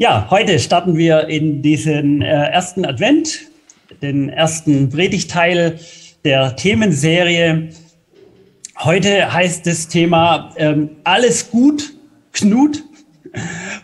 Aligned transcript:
Ja, 0.00 0.28
heute 0.30 0.60
starten 0.60 0.96
wir 0.96 1.26
in 1.26 1.60
diesen 1.60 2.22
äh, 2.22 2.26
ersten 2.26 2.84
Advent, 2.84 3.50
den 4.00 4.28
ersten 4.28 4.90
Predigteil 4.90 5.80
der 6.24 6.54
Themenserie. 6.54 7.70
Heute 8.78 9.32
heißt 9.32 9.66
das 9.66 9.88
Thema 9.88 10.54
ähm, 10.56 10.90
Alles 11.02 11.50
gut, 11.50 11.94
Knut, 12.32 12.84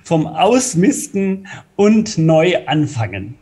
vom 0.05 0.29
Ausmisten 0.29 1.49
und 1.75 2.17
neu 2.17 2.65
anfangen. 2.67 3.35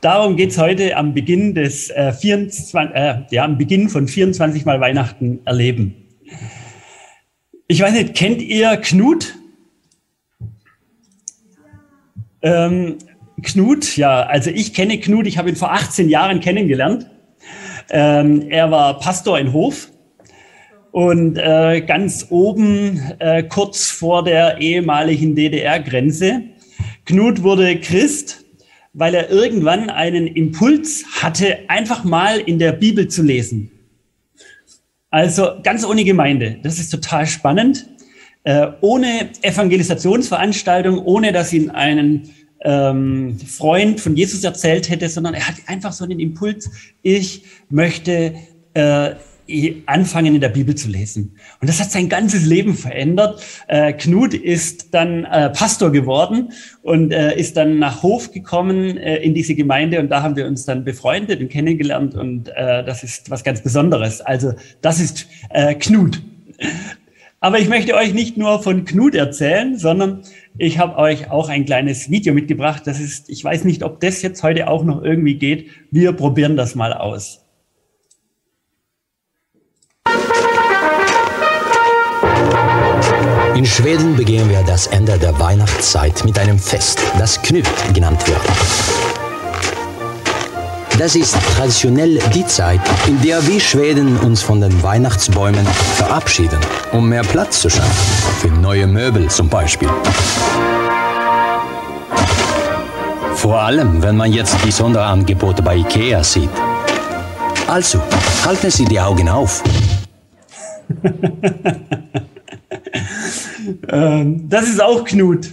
Darum 0.00 0.36
geht 0.36 0.50
es 0.50 0.58
heute 0.58 0.96
am 0.96 1.14
Beginn 1.14 1.56
des 1.56 1.90
äh, 1.90 2.12
24, 2.12 2.74
äh, 2.94 3.22
ja, 3.32 3.44
am 3.44 3.58
Beginn 3.58 3.88
von 3.88 4.06
24 4.06 4.64
Mal 4.64 4.80
Weihnachten 4.80 5.40
erleben. 5.44 5.96
Ich 7.66 7.80
weiß 7.80 7.92
nicht, 7.92 8.14
kennt 8.14 8.40
ihr 8.40 8.76
Knut? 8.76 9.37
Ähm, 12.42 12.98
Knut, 13.42 13.96
ja, 13.96 14.22
also 14.22 14.50
ich 14.50 14.74
kenne 14.74 14.98
Knut, 14.98 15.26
ich 15.26 15.38
habe 15.38 15.48
ihn 15.48 15.56
vor 15.56 15.72
18 15.72 16.08
Jahren 16.08 16.40
kennengelernt. 16.40 17.08
Ähm, 17.90 18.50
er 18.50 18.70
war 18.70 18.98
Pastor 18.98 19.38
in 19.38 19.52
Hof 19.52 19.88
und 20.90 21.38
äh, 21.38 21.80
ganz 21.82 22.26
oben, 22.30 23.00
äh, 23.18 23.42
kurz 23.44 23.90
vor 23.90 24.24
der 24.24 24.58
ehemaligen 24.58 25.34
DDR-Grenze. 25.34 26.42
Knut 27.04 27.42
wurde 27.42 27.78
Christ, 27.80 28.44
weil 28.92 29.14
er 29.14 29.30
irgendwann 29.30 29.90
einen 29.90 30.26
Impuls 30.26 31.04
hatte, 31.22 31.58
einfach 31.68 32.04
mal 32.04 32.40
in 32.40 32.58
der 32.58 32.72
Bibel 32.72 33.08
zu 33.08 33.22
lesen. 33.22 33.70
Also 35.10 35.52
ganz 35.62 35.86
ohne 35.86 36.04
Gemeinde. 36.04 36.58
Das 36.62 36.78
ist 36.78 36.90
total 36.90 37.26
spannend. 37.26 37.88
Äh, 38.48 38.72
ohne 38.80 39.28
Evangelisationsveranstaltung, 39.42 41.04
ohne 41.04 41.32
dass 41.32 41.52
ihn 41.52 41.68
einen 41.68 42.30
ähm, 42.64 43.38
Freund 43.38 44.00
von 44.00 44.16
Jesus 44.16 44.42
erzählt 44.42 44.88
hätte, 44.88 45.06
sondern 45.10 45.34
er 45.34 45.46
hat 45.46 45.56
einfach 45.66 45.92
so 45.92 46.04
einen 46.04 46.18
Impuls, 46.18 46.70
ich 47.02 47.42
möchte 47.68 48.32
äh, 48.72 49.10
anfangen 49.84 50.34
in 50.34 50.40
der 50.40 50.48
Bibel 50.48 50.74
zu 50.74 50.88
lesen. 50.88 51.36
Und 51.60 51.68
das 51.68 51.78
hat 51.78 51.90
sein 51.90 52.08
ganzes 52.08 52.46
Leben 52.46 52.72
verändert. 52.72 53.42
Äh, 53.66 53.92
Knut 53.92 54.32
ist 54.32 54.94
dann 54.94 55.26
äh, 55.26 55.50
Pastor 55.50 55.92
geworden 55.92 56.52
und 56.80 57.12
äh, 57.12 57.38
ist 57.38 57.58
dann 57.58 57.78
nach 57.78 58.02
Hof 58.02 58.32
gekommen 58.32 58.96
äh, 58.96 59.16
in 59.16 59.34
diese 59.34 59.56
Gemeinde 59.56 60.00
und 60.00 60.08
da 60.08 60.22
haben 60.22 60.36
wir 60.36 60.46
uns 60.46 60.64
dann 60.64 60.84
befreundet 60.84 61.42
und 61.42 61.50
kennengelernt 61.50 62.14
und 62.14 62.48
äh, 62.48 62.82
das 62.82 63.04
ist 63.04 63.28
was 63.30 63.44
ganz 63.44 63.62
Besonderes. 63.62 64.22
Also 64.22 64.54
das 64.80 65.00
ist 65.00 65.26
Knut. 65.80 66.22
Aber 67.40 67.60
ich 67.60 67.68
möchte 67.68 67.94
euch 67.94 68.14
nicht 68.14 68.36
nur 68.36 68.62
von 68.62 68.84
Knut 68.84 69.14
erzählen, 69.14 69.78
sondern 69.78 70.22
ich 70.56 70.78
habe 70.78 70.96
euch 70.96 71.30
auch 71.30 71.48
ein 71.48 71.64
kleines 71.64 72.10
Video 72.10 72.34
mitgebracht. 72.34 72.82
Das 72.86 72.98
ist, 72.98 73.30
ich 73.30 73.44
weiß 73.44 73.64
nicht, 73.64 73.84
ob 73.84 74.00
das 74.00 74.22
jetzt 74.22 74.42
heute 74.42 74.68
auch 74.68 74.82
noch 74.84 75.02
irgendwie 75.02 75.36
geht. 75.36 75.70
Wir 75.92 76.12
probieren 76.12 76.56
das 76.56 76.74
mal 76.74 76.92
aus. 76.92 77.44
In 83.54 83.66
Schweden 83.66 84.16
begehen 84.16 84.48
wir 84.50 84.62
das 84.62 84.88
Ende 84.88 85.18
der 85.18 85.38
Weihnachtszeit 85.38 86.24
mit 86.24 86.38
einem 86.38 86.58
Fest, 86.58 87.00
das 87.18 87.40
Knut 87.42 87.66
genannt 87.94 88.26
wird. 88.26 89.17
Das 90.98 91.14
ist 91.14 91.36
traditionell 91.54 92.18
die 92.34 92.44
Zeit, 92.44 92.80
in 93.06 93.20
der 93.22 93.46
wir 93.46 93.60
Schweden 93.60 94.16
uns 94.16 94.42
von 94.42 94.60
den 94.60 94.82
Weihnachtsbäumen 94.82 95.64
verabschieden, 95.94 96.58
um 96.90 97.08
mehr 97.08 97.22
Platz 97.22 97.60
zu 97.60 97.70
schaffen. 97.70 98.40
Für 98.40 98.48
neue 98.48 98.88
Möbel 98.88 99.28
zum 99.28 99.48
Beispiel. 99.48 99.88
Vor 103.36 103.60
allem, 103.60 104.02
wenn 104.02 104.16
man 104.16 104.32
jetzt 104.32 104.56
die 104.64 104.72
Sonderangebote 104.72 105.62
bei 105.62 105.76
IKEA 105.76 106.24
sieht. 106.24 106.50
Also, 107.68 108.02
halten 108.44 108.72
Sie 108.72 108.84
die 108.84 108.98
Augen 108.98 109.28
auf. 109.28 109.62
Ähm, 113.90 114.48
das 114.48 114.66
ist 114.66 114.82
auch 114.82 115.04
Knut. 115.04 115.52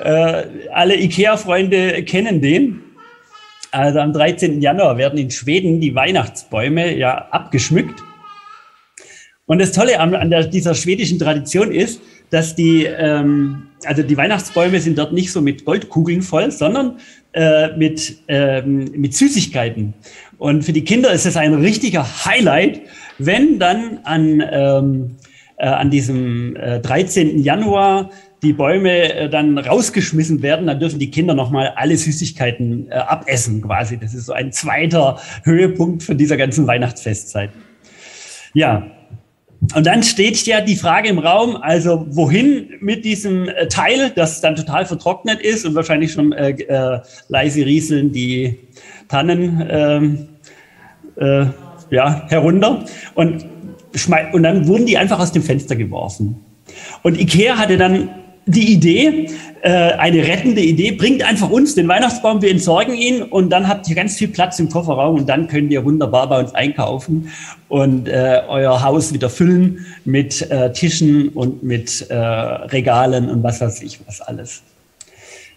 Äh, 0.00 0.42
alle 0.72 0.96
IKEA-Freunde 0.96 2.02
kennen 2.02 2.40
den. 2.40 2.82
Also 3.72 4.00
am 4.00 4.12
13. 4.12 4.60
Januar 4.60 4.98
werden 4.98 5.18
in 5.18 5.30
Schweden 5.30 5.80
die 5.80 5.94
Weihnachtsbäume 5.94 6.94
ja 6.94 7.26
abgeschmückt. 7.30 8.02
Und 9.46 9.60
das 9.60 9.72
Tolle 9.72 9.98
an, 9.98 10.14
an 10.14 10.28
der, 10.30 10.44
dieser 10.44 10.74
schwedischen 10.74 11.18
Tradition 11.18 11.72
ist, 11.72 12.00
dass 12.28 12.54
die, 12.54 12.84
ähm, 12.84 13.68
also 13.84 14.02
die 14.02 14.16
Weihnachtsbäume 14.16 14.78
sind 14.78 14.98
dort 14.98 15.14
nicht 15.14 15.32
so 15.32 15.40
mit 15.40 15.64
Goldkugeln 15.64 16.20
voll, 16.20 16.50
sondern 16.50 16.98
äh, 17.32 17.74
mit, 17.76 18.18
ähm, 18.28 18.90
mit 18.94 19.14
Süßigkeiten. 19.14 19.94
Und 20.36 20.64
für 20.64 20.74
die 20.74 20.84
Kinder 20.84 21.10
ist 21.10 21.24
es 21.24 21.38
ein 21.38 21.54
richtiger 21.54 22.06
Highlight, 22.26 22.82
wenn 23.18 23.58
dann 23.58 24.00
an, 24.04 24.42
ähm, 24.50 25.16
äh, 25.56 25.66
an 25.66 25.90
diesem 25.90 26.56
äh, 26.56 26.80
13. 26.80 27.38
Januar 27.42 28.10
die 28.42 28.52
Bäume 28.52 29.14
äh, 29.14 29.28
dann 29.28 29.56
rausgeschmissen 29.56 30.42
werden, 30.42 30.66
dann 30.66 30.80
dürfen 30.80 30.98
die 30.98 31.10
Kinder 31.10 31.34
nochmal 31.34 31.72
alle 31.76 31.96
Süßigkeiten 31.96 32.90
äh, 32.90 32.94
abessen 32.94 33.62
quasi. 33.62 33.98
Das 33.98 34.14
ist 34.14 34.26
so 34.26 34.32
ein 34.32 34.52
zweiter 34.52 35.20
Höhepunkt 35.44 36.02
von 36.02 36.18
dieser 36.18 36.36
ganzen 36.36 36.66
Weihnachtsfestzeit. 36.66 37.50
Ja, 38.52 38.90
und 39.76 39.86
dann 39.86 40.02
steht 40.02 40.44
ja 40.44 40.60
die 40.60 40.74
Frage 40.74 41.08
im 41.08 41.20
Raum, 41.20 41.56
also 41.56 42.04
wohin 42.10 42.68
mit 42.80 43.04
diesem 43.04 43.48
äh, 43.48 43.68
Teil, 43.68 44.10
das 44.14 44.40
dann 44.40 44.56
total 44.56 44.86
vertrocknet 44.86 45.40
ist 45.40 45.64
und 45.64 45.76
wahrscheinlich 45.76 46.12
schon 46.12 46.32
äh, 46.32 46.50
äh, 46.50 47.00
leise 47.28 47.64
rieseln 47.64 48.10
die 48.10 48.58
Tannen 49.06 49.64
ähm, 49.70 50.28
äh, 51.16 51.46
ja, 51.90 52.26
herunter. 52.28 52.84
Und, 53.14 53.46
und 54.32 54.42
dann 54.42 54.66
wurden 54.66 54.86
die 54.86 54.98
einfach 54.98 55.20
aus 55.20 55.30
dem 55.30 55.44
Fenster 55.44 55.76
geworfen. 55.76 56.40
Und 57.04 57.20
Ikea 57.20 57.56
hatte 57.56 57.76
dann 57.76 58.08
die 58.46 58.72
Idee, 58.72 59.28
äh, 59.62 59.70
eine 59.70 60.26
rettende 60.26 60.60
Idee, 60.60 60.92
bringt 60.92 61.22
einfach 61.22 61.50
uns 61.50 61.74
den 61.74 61.86
Weihnachtsbaum, 61.86 62.42
wir 62.42 62.50
entsorgen 62.50 62.94
ihn 62.94 63.22
und 63.22 63.50
dann 63.50 63.68
habt 63.68 63.88
ihr 63.88 63.94
ganz 63.94 64.16
viel 64.16 64.28
Platz 64.28 64.58
im 64.58 64.68
Kofferraum 64.68 65.16
und 65.16 65.28
dann 65.28 65.46
könnt 65.46 65.70
ihr 65.70 65.84
wunderbar 65.84 66.28
bei 66.28 66.40
uns 66.40 66.54
einkaufen 66.54 67.30
und 67.68 68.08
äh, 68.08 68.42
euer 68.48 68.82
Haus 68.82 69.12
wieder 69.12 69.30
füllen 69.30 69.86
mit 70.04 70.50
äh, 70.50 70.72
Tischen 70.72 71.28
und 71.28 71.62
mit 71.62 72.10
äh, 72.10 72.16
Regalen 72.16 73.30
und 73.30 73.42
was 73.42 73.60
weiß 73.60 73.82
ich 73.82 74.00
was 74.06 74.20
alles. 74.20 74.62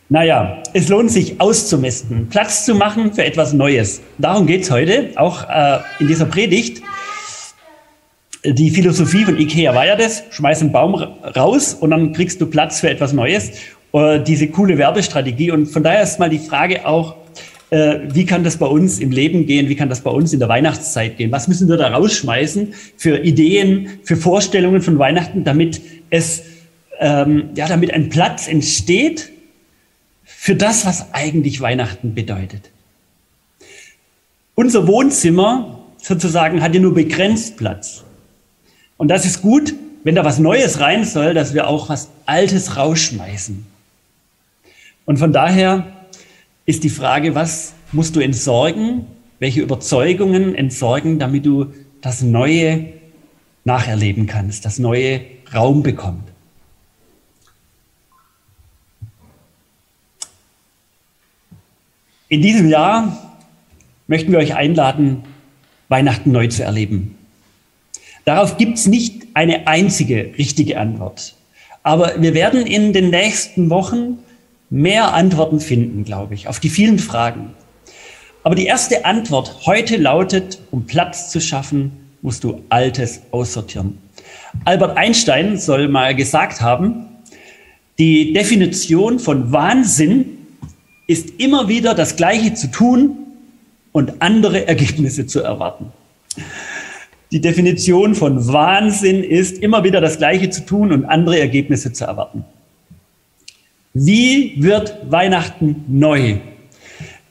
Naja, 0.07 0.62
es 0.74 0.88
lohnt 0.88 1.09
sich 1.09 1.41
auszumisten, 1.41 2.28
Platz 2.29 2.63
zu 2.63 2.75
machen 2.75 3.12
für 3.13 3.25
etwas 3.25 3.53
Neues. 3.53 4.01
Darum 4.19 4.45
geht's 4.45 4.69
heute, 4.69 5.09
auch 5.16 5.50
äh, 5.50 5.79
in 6.00 6.07
dieser 6.07 6.25
Predigt 6.25 6.84
die 8.53 8.69
Philosophie 8.69 9.25
von 9.25 9.38
Ikea 9.38 9.73
war 9.73 9.85
ja 9.85 9.95
das, 9.95 10.23
schmeiß 10.31 10.61
einen 10.61 10.72
Baum 10.72 10.95
raus 10.95 11.73
und 11.73 11.91
dann 11.91 12.13
kriegst 12.13 12.39
du 12.41 12.45
Platz 12.45 12.79
für 12.79 12.89
etwas 12.89 13.13
Neues. 13.13 13.51
Äh, 13.95 14.22
diese 14.22 14.47
coole 14.47 14.78
Werbestrategie. 14.78 15.51
Und 15.51 15.67
von 15.67 15.81
daher 15.81 16.03
ist 16.03 16.19
mal 16.19 16.29
die 16.29 16.39
Frage 16.39 16.85
auch, 16.85 17.16
äh, 17.69 18.00
wie 18.09 18.25
kann 18.25 18.44
das 18.44 18.57
bei 18.57 18.66
uns 18.66 19.00
im 19.00 19.11
Leben 19.11 19.45
gehen? 19.45 19.69
Wie 19.69 19.75
kann 19.75 19.89
das 19.89 20.01
bei 20.01 20.11
uns 20.11 20.33
in 20.33 20.39
der 20.39 20.50
Weihnachtszeit 20.50 21.17
gehen? 21.17 21.31
Was 21.31 21.47
müssen 21.47 21.69
wir 21.69 21.78
da 21.78 21.88
rausschmeißen 21.88 22.73
für 22.97 23.19
Ideen, 23.19 24.00
für 24.03 24.17
Vorstellungen 24.17 24.81
von 24.81 25.00
Weihnachten, 25.00 25.44
damit 25.44 25.81
es, 26.09 26.44
ähm, 27.00 27.50
ja, 27.56 27.67
damit 27.67 27.94
ein 27.94 28.09
Platz 28.09 28.47
entsteht 28.47 29.31
für 30.23 30.56
das, 30.56 30.85
was 30.85 31.13
eigentlich 31.13 31.62
Weihnachten 31.62 32.13
bedeutet? 32.13 32.72
Unser 34.56 34.88
Wohnzimmer 34.88 35.79
sozusagen 35.97 36.62
hat 36.62 36.73
ja 36.73 36.81
nur 36.81 36.94
begrenzt 36.94 37.57
Platz. 37.57 38.05
Und 38.97 39.09
das 39.09 39.25
ist 39.25 39.41
gut, 39.41 39.73
wenn 40.03 40.16
da 40.16 40.23
was 40.23 40.39
Neues 40.39 40.79
rein 40.79 41.03
soll, 41.03 41.33
dass 41.33 41.53
wir 41.53 41.67
auch 41.67 41.89
was 41.89 42.09
Altes 42.25 42.78
rausschmeißen. 42.78 43.66
Und 45.06 45.17
von 45.17 45.33
daher 45.33 45.88
ist 46.65 46.83
die 46.83 46.89
Frage, 46.89 47.36
was 47.36 47.74
musst 47.92 48.15
du 48.15 48.19
entsorgen? 48.19 49.06
Welche 49.39 49.62
Überzeugungen 49.62 50.56
entsorgen, 50.56 51.19
damit 51.19 51.45
du 51.45 51.74
das 52.01 52.21
Neue 52.21 52.94
nacherleben 53.63 54.27
kannst, 54.27 54.65
das 54.65 54.80
Neue 54.80 55.21
Raum 55.53 55.83
bekommt? 55.83 56.30
In 62.27 62.41
diesem 62.41 62.69
Jahr 62.69 63.38
möchten 64.07 64.31
wir 64.31 64.39
euch 64.39 64.56
einladen, 64.56 65.24
Weihnachten 65.89 66.31
neu 66.31 66.48
zu 66.48 66.63
erleben. 66.63 67.14
Darauf 68.25 68.57
gibt 68.57 68.77
es 68.77 68.88
nicht 68.88 69.27
eine 69.36 69.68
einzige 69.68 70.31
richtige 70.38 70.80
Antwort. 70.80 71.36
Aber 71.83 72.13
wir 72.19 72.33
werden 72.33 72.66
in 72.66 72.92
den 72.92 73.12
nächsten 73.12 73.69
Wochen 73.69 74.18
mehr 74.72 75.13
Antworten 75.13 75.60
finden, 75.60 76.04
glaube 76.04 76.33
ich, 76.33 76.48
auf 76.48 76.60
die 76.60 76.69
vielen 76.69 76.98
Fragen. 76.98 77.51
Aber 78.44 78.56
die 78.56 78.66
erste 78.66 79.06
Antwort 79.06 79.68
heute 79.68 79.98
lautet, 79.98 80.60
um 80.72 80.86
Platz 80.86 81.30
zu 81.30 81.39
schaffen, 81.39 81.92
musst 82.24 82.44
du 82.44 82.63
Altes 82.69 83.22
aussortieren. 83.30 84.00
Albert 84.66 84.98
Einstein 84.98 85.57
soll 85.57 85.88
mal 85.88 86.16
gesagt 86.16 86.62
haben, 86.62 87.06
Die 87.98 88.33
Definition 88.33 89.19
von 89.19 89.51
Wahnsinn 89.54 90.38
ist 91.07 91.39
immer 91.39 91.69
wieder 91.69 91.94
das 91.94 92.16
Gleiche 92.16 92.54
zu 92.54 92.68
tun 92.68 93.18
und 93.94 94.22
andere 94.22 94.68
Ergebnisse 94.68 95.27
zu 95.27 95.42
erwarten. 95.42 95.94
Die 97.36 97.42
Definition 97.42 98.16
von 98.16 98.48
Wahnsinn 98.48 99.22
ist 99.22 99.58
immer 99.58 99.84
wieder 99.84 100.00
das 100.00 100.20
Gleiche 100.20 100.50
zu 100.52 100.66
tun 100.66 100.94
und 100.94 101.04
andere 101.04 101.38
Ergebnisse 101.38 101.92
zu 101.92 102.06
erwarten. 102.06 102.46
Wie 103.94 104.54
wird 104.64 104.96
Weihnachten 105.10 105.84
neu? 105.90 106.38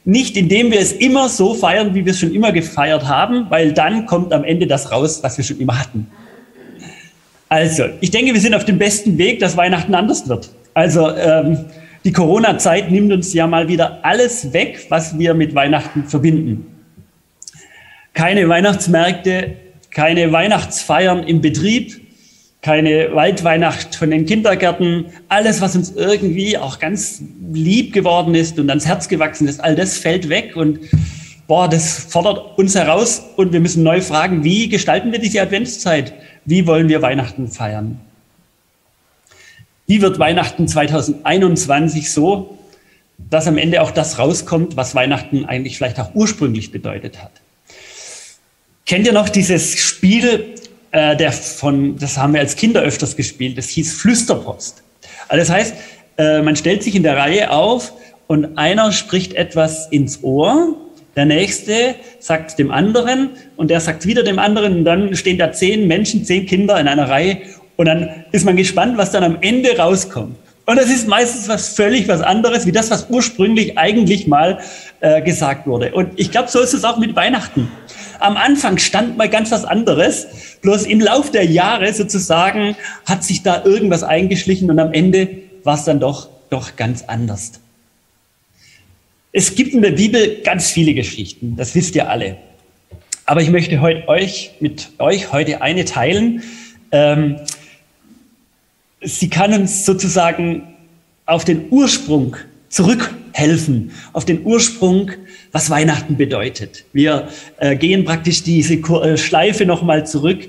Nicht 0.04 0.36
indem 0.36 0.70
wir 0.70 0.80
es 0.80 0.92
immer 0.92 1.30
so 1.30 1.54
feiern, 1.54 1.94
wie 1.94 2.04
wir 2.04 2.12
es 2.12 2.20
schon 2.20 2.34
immer 2.34 2.52
gefeiert 2.52 3.08
haben, 3.08 3.46
weil 3.48 3.72
dann 3.72 4.04
kommt 4.04 4.34
am 4.34 4.44
Ende 4.44 4.66
das 4.66 4.92
raus, 4.92 5.22
was 5.22 5.38
wir 5.38 5.44
schon 5.46 5.58
immer 5.58 5.80
hatten. 5.80 6.06
Also, 7.48 7.84
ich 8.02 8.10
denke, 8.10 8.34
wir 8.34 8.40
sind 8.42 8.54
auf 8.54 8.66
dem 8.66 8.76
besten 8.76 9.16
Weg, 9.16 9.40
dass 9.40 9.56
Weihnachten 9.56 9.94
anders 9.94 10.28
wird. 10.28 10.50
Also, 10.74 11.16
ähm, 11.16 11.64
die 12.04 12.12
Corona-Zeit 12.12 12.90
nimmt 12.90 13.10
uns 13.10 13.32
ja 13.32 13.46
mal 13.46 13.68
wieder 13.68 14.04
alles 14.04 14.52
weg, 14.52 14.84
was 14.90 15.18
wir 15.18 15.32
mit 15.32 15.54
Weihnachten 15.54 16.04
verbinden. 16.04 16.66
Keine 18.12 18.46
Weihnachtsmärkte, 18.50 19.63
keine 19.94 20.32
Weihnachtsfeiern 20.32 21.22
im 21.22 21.40
Betrieb, 21.40 22.00
keine 22.60 23.14
Waldweihnacht 23.14 23.94
von 23.94 24.10
den 24.10 24.26
Kindergärten, 24.26 25.06
alles, 25.28 25.60
was 25.60 25.76
uns 25.76 25.92
irgendwie 25.92 26.58
auch 26.58 26.78
ganz 26.78 27.22
lieb 27.52 27.92
geworden 27.92 28.34
ist 28.34 28.58
und 28.58 28.68
ans 28.68 28.86
Herz 28.86 29.08
gewachsen 29.08 29.46
ist, 29.46 29.62
all 29.62 29.76
das 29.76 29.98
fällt 29.98 30.28
weg 30.28 30.56
und 30.56 30.80
boah, 31.46 31.68
das 31.68 31.98
fordert 31.98 32.58
uns 32.58 32.74
heraus 32.74 33.22
und 33.36 33.52
wir 33.52 33.60
müssen 33.60 33.82
neu 33.82 34.00
fragen, 34.00 34.44
wie 34.44 34.68
gestalten 34.68 35.12
wir 35.12 35.18
diese 35.18 35.40
Adventszeit? 35.40 36.14
Wie 36.44 36.66
wollen 36.66 36.88
wir 36.88 37.00
Weihnachten 37.00 37.48
feiern? 37.48 38.00
Wie 39.86 40.00
wird 40.00 40.18
Weihnachten 40.18 40.66
2021 40.66 42.10
so, 42.10 42.58
dass 43.30 43.46
am 43.46 43.58
Ende 43.58 43.82
auch 43.82 43.90
das 43.90 44.18
rauskommt, 44.18 44.76
was 44.76 44.94
Weihnachten 44.94 45.44
eigentlich 45.44 45.76
vielleicht 45.76 46.00
auch 46.00 46.14
ursprünglich 46.14 46.72
bedeutet 46.72 47.22
hat? 47.22 47.43
Kennt 48.86 49.06
ihr 49.06 49.14
noch 49.14 49.30
dieses 49.30 49.78
Spiel, 49.78 50.56
äh, 50.90 51.16
der 51.16 51.32
von, 51.32 51.96
das 51.96 52.18
haben 52.18 52.34
wir 52.34 52.40
als 52.40 52.54
Kinder 52.54 52.82
öfters 52.82 53.16
gespielt, 53.16 53.56
das 53.56 53.70
hieß 53.70 53.94
Flüsterpost. 53.94 54.82
Also 55.28 55.40
das 55.40 55.50
heißt, 55.50 55.74
äh, 56.18 56.42
man 56.42 56.54
stellt 56.54 56.82
sich 56.82 56.94
in 56.94 57.02
der 57.02 57.16
Reihe 57.16 57.50
auf 57.50 57.94
und 58.26 58.58
einer 58.58 58.92
spricht 58.92 59.32
etwas 59.32 59.88
ins 59.90 60.22
Ohr, 60.22 60.76
der 61.16 61.24
nächste 61.24 61.94
sagt 62.18 62.58
dem 62.58 62.70
anderen 62.70 63.30
und 63.56 63.70
der 63.70 63.80
sagt 63.80 64.04
wieder 64.04 64.22
dem 64.22 64.38
anderen 64.38 64.78
und 64.78 64.84
dann 64.84 65.16
stehen 65.16 65.38
da 65.38 65.50
zehn 65.50 65.86
Menschen, 65.86 66.26
zehn 66.26 66.44
Kinder 66.44 66.78
in 66.78 66.86
einer 66.86 67.08
Reihe 67.08 67.38
und 67.76 67.86
dann 67.86 68.26
ist 68.32 68.44
man 68.44 68.56
gespannt, 68.56 68.98
was 68.98 69.12
dann 69.12 69.24
am 69.24 69.38
Ende 69.40 69.78
rauskommt. 69.78 70.36
Und 70.66 70.76
das 70.76 70.86
ist 70.86 71.08
meistens 71.08 71.48
was 71.48 71.70
völlig 71.70 72.08
was 72.08 72.20
anderes, 72.20 72.66
wie 72.66 72.72
das, 72.72 72.90
was 72.90 73.08
ursprünglich 73.10 73.76
eigentlich 73.76 74.26
mal 74.26 74.58
äh, 75.00 75.20
gesagt 75.22 75.66
wurde. 75.66 75.92
Und 75.92 76.12
ich 76.16 76.30
glaube, 76.30 76.48
so 76.48 76.60
ist 76.60 76.72
es 76.72 76.84
auch 76.84 76.98
mit 76.98 77.14
Weihnachten. 77.16 77.70
Am 78.18 78.36
Anfang 78.36 78.78
stand 78.78 79.16
mal 79.16 79.28
ganz 79.28 79.50
was 79.50 79.64
anderes, 79.64 80.26
bloß 80.62 80.86
im 80.86 81.00
Lauf 81.00 81.30
der 81.30 81.44
Jahre 81.44 81.92
sozusagen 81.92 82.76
hat 83.06 83.24
sich 83.24 83.42
da 83.42 83.64
irgendwas 83.64 84.02
eingeschlichen 84.02 84.70
und 84.70 84.78
am 84.78 84.92
Ende 84.92 85.28
war 85.64 85.74
es 85.74 85.84
dann 85.84 86.00
doch, 86.00 86.28
doch 86.50 86.76
ganz 86.76 87.02
anders. 87.04 87.52
Es 89.32 89.54
gibt 89.54 89.74
in 89.74 89.82
der 89.82 89.92
Bibel 89.92 90.42
ganz 90.42 90.70
viele 90.70 90.94
Geschichten, 90.94 91.56
das 91.56 91.74
wisst 91.74 91.96
ihr 91.96 92.08
alle. 92.08 92.36
Aber 93.26 93.40
ich 93.40 93.50
möchte 93.50 93.80
heute 93.80 94.06
euch, 94.08 94.52
mit 94.60 94.90
euch 94.98 95.32
heute 95.32 95.62
eine 95.62 95.84
teilen. 95.84 96.42
Ähm, 96.92 97.36
sie 99.00 99.30
kann 99.30 99.52
uns 99.54 99.86
sozusagen 99.86 100.74
auf 101.26 101.44
den 101.44 101.66
Ursprung 101.70 102.36
zurückhelfen, 103.34 103.90
auf 104.12 104.24
den 104.24 104.44
Ursprung, 104.44 105.10
was 105.52 105.70
Weihnachten 105.70 106.16
bedeutet. 106.16 106.84
Wir 106.92 107.28
äh, 107.58 107.76
gehen 107.76 108.04
praktisch 108.04 108.42
diese 108.42 108.74
äh, 108.74 109.16
Schleife 109.16 109.66
nochmal 109.66 110.06
zurück 110.06 110.48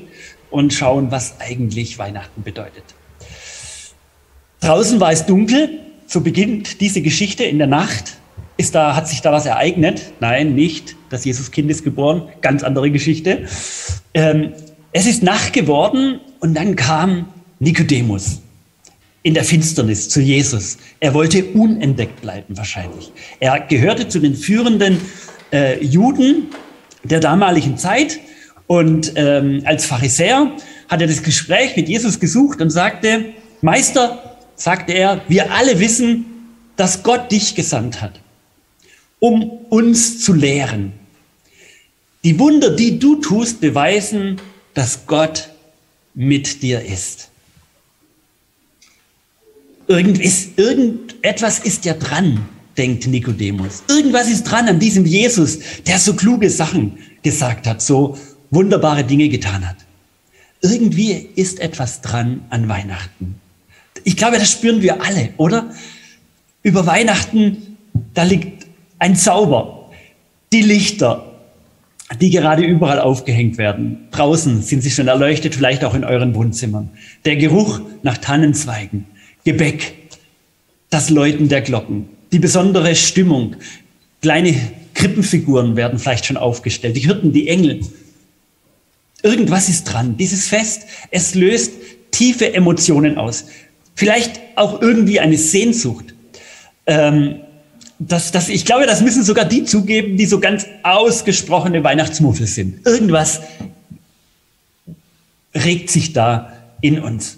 und 0.51 0.73
schauen, 0.73 1.11
was 1.11 1.39
eigentlich 1.39 1.97
Weihnachten 1.97 2.43
bedeutet. 2.43 2.83
Draußen 4.61 4.99
war 4.99 5.11
es 5.11 5.25
dunkel, 5.25 5.69
so 6.07 6.21
beginnt 6.21 6.81
diese 6.81 7.01
Geschichte 7.01 7.43
in 7.43 7.57
der 7.57 7.67
Nacht. 7.67 8.17
Ist 8.57 8.73
da, 8.73 8.95
hat 8.95 9.07
sich 9.07 9.21
da 9.21 9.33
was 9.33 9.45
ereignet? 9.45 10.13
Nein, 10.21 10.55
nicht. 10.55 10.95
Das 11.09 11.25
Jesuskind 11.25 11.69
ist 11.69 11.83
geboren. 11.83 12.29
Ganz 12.41 12.63
andere 12.63 12.89
Geschichte. 12.89 13.45
Ähm, 14.13 14.53
es 14.93 15.05
ist 15.05 15.23
Nacht 15.23 15.51
geworden 15.51 16.21
und 16.39 16.53
dann 16.53 16.75
kam 16.77 17.27
Nikodemus 17.59 18.41
in 19.25 19.33
der 19.33 19.43
Finsternis 19.43 20.07
zu 20.07 20.21
Jesus. 20.21 20.77
Er 20.99 21.15
wollte 21.15 21.43
unentdeckt 21.45 22.21
bleiben 22.21 22.55
wahrscheinlich. 22.55 23.11
Er 23.39 23.59
gehörte 23.59 24.07
zu 24.07 24.19
den 24.19 24.35
führenden 24.35 25.01
äh, 25.51 25.83
Juden 25.83 26.49
der 27.03 27.21
damaligen 27.21 27.75
Zeit 27.75 28.19
und 28.67 29.13
ähm, 29.15 29.63
als 29.65 29.87
Pharisäer 29.87 30.51
hat 30.89 31.01
er 31.01 31.07
das 31.07 31.23
Gespräch 31.23 31.75
mit 31.75 31.89
Jesus 31.89 32.19
gesucht 32.19 32.61
und 32.61 32.69
sagte, 32.69 33.33
Meister, 33.61 34.37
sagte 34.55 34.93
er, 34.93 35.21
wir 35.27 35.51
alle 35.51 35.79
wissen, 35.79 36.25
dass 36.75 37.01
Gott 37.01 37.31
dich 37.31 37.55
gesandt 37.55 38.03
hat, 38.03 38.19
um 39.17 39.41
uns 39.69 40.21
zu 40.23 40.33
lehren. 40.33 40.93
Die 42.23 42.37
Wunder, 42.37 42.75
die 42.75 42.99
du 42.99 43.15
tust, 43.15 43.59
beweisen, 43.59 44.39
dass 44.75 45.07
Gott 45.07 45.49
mit 46.13 46.61
dir 46.61 46.85
ist. 46.85 47.31
Irgendwas, 49.87 50.47
irgendetwas 50.55 51.59
ist 51.59 51.85
ja 51.85 51.93
dran, 51.93 52.43
denkt 52.77 53.07
Nikodemus. 53.07 53.83
Irgendwas 53.87 54.29
ist 54.29 54.43
dran 54.43 54.67
an 54.67 54.79
diesem 54.79 55.05
Jesus, 55.05 55.59
der 55.85 55.99
so 55.99 56.15
kluge 56.15 56.49
Sachen 56.49 56.97
gesagt 57.21 57.67
hat, 57.67 57.81
so 57.81 58.17
wunderbare 58.49 59.03
Dinge 59.03 59.29
getan 59.29 59.67
hat. 59.67 59.77
Irgendwie 60.61 61.11
ist 61.35 61.59
etwas 61.59 62.01
dran 62.01 62.41
an 62.49 62.67
Weihnachten. 62.67 63.35
Ich 64.03 64.17
glaube, 64.17 64.37
das 64.37 64.51
spüren 64.51 64.81
wir 64.81 65.03
alle, 65.03 65.29
oder? 65.37 65.71
Über 66.63 66.85
Weihnachten, 66.87 67.77
da 68.13 68.23
liegt 68.23 68.65
ein 68.97 69.15
Zauber. 69.15 69.91
Die 70.51 70.61
Lichter, 70.61 71.31
die 72.19 72.29
gerade 72.29 72.63
überall 72.63 72.99
aufgehängt 72.99 73.57
werden. 73.57 74.07
Draußen 74.11 74.61
sind 74.61 74.81
sie 74.81 74.91
schon 74.91 75.07
erleuchtet, 75.07 75.55
vielleicht 75.55 75.83
auch 75.83 75.93
in 75.93 76.03
euren 76.03 76.33
Wohnzimmern. 76.33 76.89
Der 77.25 77.35
Geruch 77.35 77.81
nach 78.03 78.17
Tannenzweigen. 78.17 79.05
Gebäck, 79.45 79.93
das 80.89 81.09
Läuten 81.09 81.47
der 81.47 81.61
Glocken, 81.61 82.09
die 82.31 82.39
besondere 82.39 82.95
Stimmung. 82.95 83.55
Kleine 84.21 84.55
Krippenfiguren 84.95 85.75
werden 85.75 85.99
vielleicht 85.99 86.25
schon 86.25 86.37
aufgestellt, 86.37 86.95
die 86.95 87.01
Hirten, 87.01 87.31
die 87.31 87.47
Engel. 87.47 87.81
Irgendwas 89.21 89.69
ist 89.69 89.85
dran. 89.85 90.17
Dieses 90.17 90.47
Fest, 90.47 90.83
es 91.11 91.35
löst 91.35 91.73
tiefe 92.11 92.53
Emotionen 92.53 93.17
aus. 93.17 93.45
Vielleicht 93.93 94.39
auch 94.55 94.81
irgendwie 94.81 95.19
eine 95.19 95.37
Sehnsucht. 95.37 96.13
Ähm, 96.87 97.35
das, 97.99 98.31
das, 98.31 98.49
ich 98.49 98.65
glaube, 98.65 98.85
das 98.85 99.01
müssen 99.01 99.23
sogar 99.23 99.45
die 99.45 99.63
zugeben, 99.63 100.17
die 100.17 100.25
so 100.25 100.39
ganz 100.39 100.65
ausgesprochene 100.83 101.83
Weihnachtsmuffel 101.83 102.45
sind. 102.45 102.85
Irgendwas 102.85 103.41
regt 105.53 105.89
sich 105.89 106.13
da 106.13 106.51
in 106.81 106.99
uns. 106.99 107.37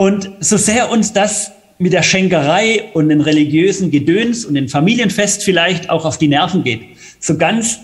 Und 0.00 0.30
so 0.40 0.56
sehr 0.56 0.88
uns 0.88 1.12
das 1.12 1.52
mit 1.76 1.92
der 1.92 2.02
Schenkerei 2.02 2.90
und 2.94 3.10
den 3.10 3.20
religiösen 3.20 3.90
Gedöns 3.90 4.46
und 4.46 4.54
dem 4.54 4.66
Familienfest 4.66 5.42
vielleicht 5.42 5.90
auch 5.90 6.06
auf 6.06 6.16
die 6.16 6.28
Nerven 6.28 6.64
geht, 6.64 6.80
so 7.18 7.36
ganz 7.36 7.80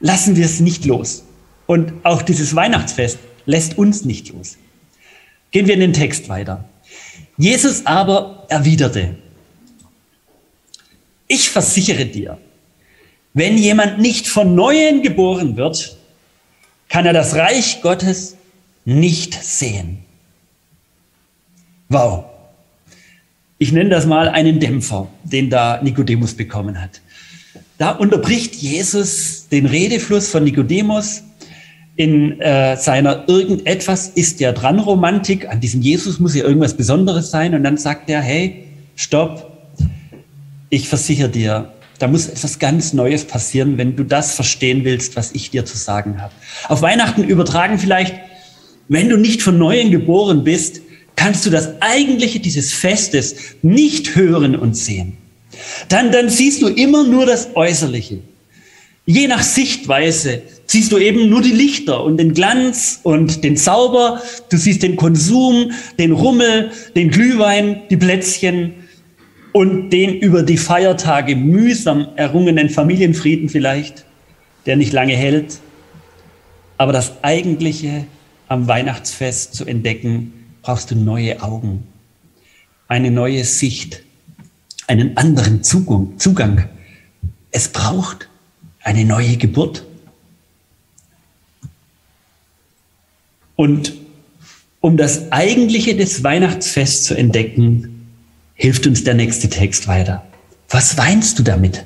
lassen 0.00 0.34
wir 0.34 0.44
es 0.44 0.58
nicht 0.58 0.86
los. 0.86 1.22
Und 1.68 1.92
auch 2.02 2.22
dieses 2.22 2.56
Weihnachtsfest 2.56 3.20
lässt 3.46 3.78
uns 3.78 4.04
nicht 4.04 4.32
los. 4.32 4.56
Gehen 5.52 5.68
wir 5.68 5.74
in 5.74 5.78
den 5.78 5.92
Text 5.92 6.28
weiter. 6.28 6.64
Jesus 7.36 7.86
aber 7.86 8.46
erwiderte, 8.48 9.14
ich 11.28 11.48
versichere 11.48 12.06
dir, 12.06 12.38
wenn 13.34 13.56
jemand 13.56 14.00
nicht 14.00 14.26
von 14.26 14.56
neuem 14.56 15.00
geboren 15.00 15.56
wird, 15.56 15.96
kann 16.88 17.06
er 17.06 17.12
das 17.12 17.36
Reich 17.36 17.82
Gottes 17.82 18.36
nicht 18.84 19.34
sehen. 19.34 20.09
Wow. 21.90 22.24
Ich 23.58 23.72
nenne 23.72 23.90
das 23.90 24.06
mal 24.06 24.28
einen 24.28 24.60
Dämpfer, 24.60 25.08
den 25.24 25.50
da 25.50 25.82
Nikodemus 25.82 26.34
bekommen 26.34 26.80
hat. 26.80 27.00
Da 27.78 27.90
unterbricht 27.90 28.54
Jesus 28.54 29.48
den 29.48 29.66
Redefluss 29.66 30.28
von 30.28 30.44
Nikodemus 30.44 31.24
in 31.96 32.40
äh, 32.40 32.76
seiner 32.76 33.28
irgendetwas 33.28 34.08
ist 34.08 34.40
ja 34.40 34.52
dran 34.52 34.78
Romantik. 34.78 35.48
An 35.48 35.60
diesem 35.60 35.82
Jesus 35.82 36.20
muss 36.20 36.34
ja 36.34 36.44
irgendwas 36.44 36.74
Besonderes 36.74 37.30
sein. 37.30 37.54
Und 37.54 37.64
dann 37.64 37.76
sagt 37.76 38.08
er, 38.08 38.22
hey, 38.22 38.68
stopp, 38.94 39.68
ich 40.70 40.88
versichere 40.88 41.28
dir, 41.28 41.72
da 41.98 42.06
muss 42.06 42.28
etwas 42.28 42.58
ganz 42.60 42.92
Neues 42.92 43.24
passieren, 43.24 43.76
wenn 43.76 43.96
du 43.96 44.04
das 44.04 44.32
verstehen 44.34 44.84
willst, 44.84 45.16
was 45.16 45.32
ich 45.32 45.50
dir 45.50 45.66
zu 45.66 45.76
sagen 45.76 46.22
habe. 46.22 46.32
Auf 46.68 46.80
Weihnachten 46.82 47.24
übertragen 47.24 47.78
vielleicht, 47.78 48.14
wenn 48.88 49.08
du 49.08 49.18
nicht 49.18 49.42
von 49.42 49.58
Neuem 49.58 49.90
geboren 49.90 50.44
bist, 50.44 50.80
kannst 51.20 51.44
du 51.44 51.50
das 51.50 51.82
Eigentliche 51.82 52.40
dieses 52.40 52.72
Festes 52.72 53.36
nicht 53.60 54.16
hören 54.16 54.56
und 54.56 54.74
sehen. 54.74 55.18
Dann, 55.90 56.12
dann 56.12 56.30
siehst 56.30 56.62
du 56.62 56.68
immer 56.68 57.04
nur 57.04 57.26
das 57.26 57.54
Äußerliche. 57.54 58.20
Je 59.04 59.28
nach 59.28 59.42
Sichtweise 59.42 60.40
siehst 60.64 60.92
du 60.92 60.96
eben 60.96 61.28
nur 61.28 61.42
die 61.42 61.52
Lichter 61.52 62.02
und 62.04 62.16
den 62.16 62.32
Glanz 62.32 63.00
und 63.02 63.44
den 63.44 63.58
Zauber. 63.58 64.22
Du 64.48 64.56
siehst 64.56 64.82
den 64.82 64.96
Konsum, 64.96 65.72
den 65.98 66.12
Rummel, 66.12 66.70
den 66.96 67.10
Glühwein, 67.10 67.82
die 67.90 67.98
Plätzchen 67.98 68.72
und 69.52 69.90
den 69.90 70.20
über 70.20 70.42
die 70.42 70.56
Feiertage 70.56 71.36
mühsam 71.36 72.08
errungenen 72.16 72.70
Familienfrieden 72.70 73.50
vielleicht, 73.50 74.06
der 74.64 74.76
nicht 74.76 74.94
lange 74.94 75.16
hält. 75.16 75.58
Aber 76.78 76.94
das 76.94 77.22
Eigentliche 77.22 78.06
am 78.48 78.68
Weihnachtsfest 78.68 79.52
zu 79.54 79.66
entdecken, 79.66 80.39
brauchst 80.62 80.90
du 80.90 80.94
neue 80.94 81.42
Augen, 81.42 81.86
eine 82.88 83.10
neue 83.10 83.44
Sicht, 83.44 84.02
einen 84.86 85.16
anderen 85.16 85.62
Zugang. 85.62 86.18
Zugang. 86.18 86.68
Es 87.50 87.68
braucht 87.68 88.28
eine 88.82 89.04
neue 89.04 89.36
Geburt. 89.36 89.84
Und 93.56 93.92
um 94.80 94.96
das 94.96 95.30
Eigentliche 95.30 95.94
des 95.94 96.24
Weihnachtsfests 96.24 97.04
zu 97.04 97.14
entdecken, 97.14 98.08
hilft 98.54 98.86
uns 98.86 99.04
der 99.04 99.14
nächste 99.14 99.48
Text 99.48 99.86
weiter. 99.88 100.24
Was 100.70 100.96
weinst 100.96 101.38
du 101.38 101.42
damit? 101.42 101.84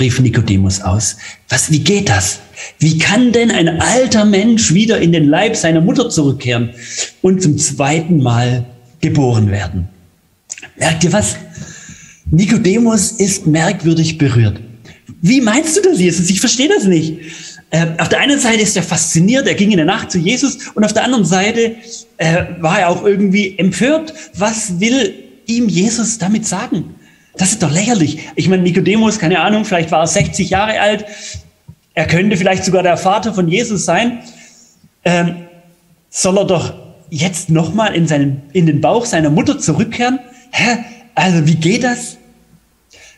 Rief 0.00 0.20
Nikodemus 0.20 0.80
aus. 0.80 1.16
Was, 1.48 1.70
wie 1.70 1.80
geht 1.80 2.08
das? 2.08 2.40
Wie 2.78 2.98
kann 2.98 3.32
denn 3.32 3.50
ein 3.50 3.80
alter 3.80 4.24
Mensch 4.24 4.72
wieder 4.72 5.00
in 5.00 5.12
den 5.12 5.28
Leib 5.28 5.56
seiner 5.56 5.80
Mutter 5.80 6.08
zurückkehren 6.10 6.70
und 7.22 7.42
zum 7.42 7.58
zweiten 7.58 8.22
Mal 8.22 8.64
geboren 9.00 9.50
werden? 9.50 9.88
Merkt 10.76 11.04
ihr 11.04 11.12
was? 11.12 11.36
Nikodemus 12.30 13.12
ist 13.12 13.46
merkwürdig 13.46 14.18
berührt. 14.18 14.60
Wie 15.20 15.40
meinst 15.40 15.76
du 15.76 15.80
das, 15.80 15.98
Jesus? 15.98 16.30
Ich 16.30 16.40
verstehe 16.40 16.68
das 16.68 16.84
nicht. 16.84 17.18
Äh, 17.70 17.86
auf 17.98 18.08
der 18.08 18.20
einen 18.20 18.38
Seite 18.38 18.62
ist 18.62 18.76
er 18.76 18.82
fasziniert, 18.82 19.46
er 19.46 19.54
ging 19.54 19.70
in 19.70 19.76
der 19.76 19.86
Nacht 19.86 20.10
zu 20.10 20.18
Jesus 20.18 20.58
und 20.74 20.84
auf 20.84 20.92
der 20.92 21.04
anderen 21.04 21.24
Seite 21.24 21.76
äh, 22.16 22.44
war 22.60 22.80
er 22.80 22.88
auch 22.88 23.04
irgendwie 23.04 23.58
empört. 23.58 24.14
Was 24.34 24.80
will 24.80 25.14
ihm 25.46 25.68
Jesus 25.68 26.18
damit 26.18 26.46
sagen? 26.46 26.94
Das 27.38 27.52
ist 27.52 27.62
doch 27.62 27.70
lächerlich. 27.70 28.18
Ich 28.34 28.48
meine, 28.48 28.62
Nikodemus, 28.62 29.18
keine 29.18 29.40
Ahnung, 29.40 29.64
vielleicht 29.64 29.90
war 29.92 30.00
er 30.00 30.06
60 30.06 30.50
Jahre 30.50 30.78
alt. 30.80 31.06
Er 31.94 32.06
könnte 32.06 32.36
vielleicht 32.36 32.64
sogar 32.64 32.82
der 32.82 32.96
Vater 32.96 33.32
von 33.32 33.48
Jesus 33.48 33.84
sein. 33.84 34.22
Ähm, 35.04 35.46
soll 36.10 36.36
er 36.36 36.44
doch 36.44 36.74
jetzt 37.10 37.48
nochmal 37.48 37.94
in, 37.94 38.42
in 38.52 38.66
den 38.66 38.80
Bauch 38.80 39.06
seiner 39.06 39.30
Mutter 39.30 39.58
zurückkehren? 39.58 40.18
Hä? 40.50 40.78
Also, 41.14 41.46
wie 41.46 41.54
geht 41.54 41.84
das? 41.84 42.18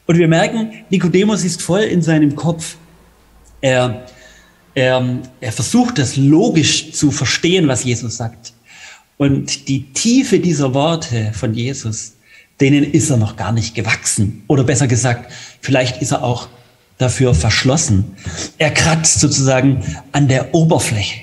Und 0.07 0.19
wir 0.19 0.29
merken, 0.29 0.71
Nikodemus 0.91 1.45
ist 1.45 1.62
voll 1.62 1.83
in 1.83 2.03
seinem 2.03 2.37
Kopf. 2.37 2.77
Er, 3.62 4.07
er, 4.75 5.19
er 5.41 5.53
versucht 5.53 5.99
das 5.99 6.17
logisch 6.17 6.93
zu 6.93 7.11
verstehen, 7.11 7.69
was 7.69 7.85
Jesus 7.85 8.17
sagt. 8.17 8.53
Und 9.17 9.69
die 9.69 9.93
Tiefe 9.93 10.41
dieser 10.41 10.75
Worte 10.75 11.33
von 11.33 11.55
Jesus, 11.55 12.15
denen 12.61 12.85
ist 12.85 13.11
er 13.11 13.17
noch 13.17 13.37
gar 13.37 13.52
nicht 13.52 13.75
gewachsen. 13.75 14.43
Oder 14.47 14.64
besser 14.64 14.87
gesagt, 14.87 15.33
vielleicht 15.61 16.02
ist 16.02 16.12
er 16.12 16.23
auch 16.23 16.49
dafür 16.99 17.35
verschlossen. 17.35 18.17
Er 18.59 18.71
kratzt 18.71 19.21
sozusagen 19.21 19.83
an 20.12 20.29
der 20.29 20.55
Oberfläche. 20.55 21.23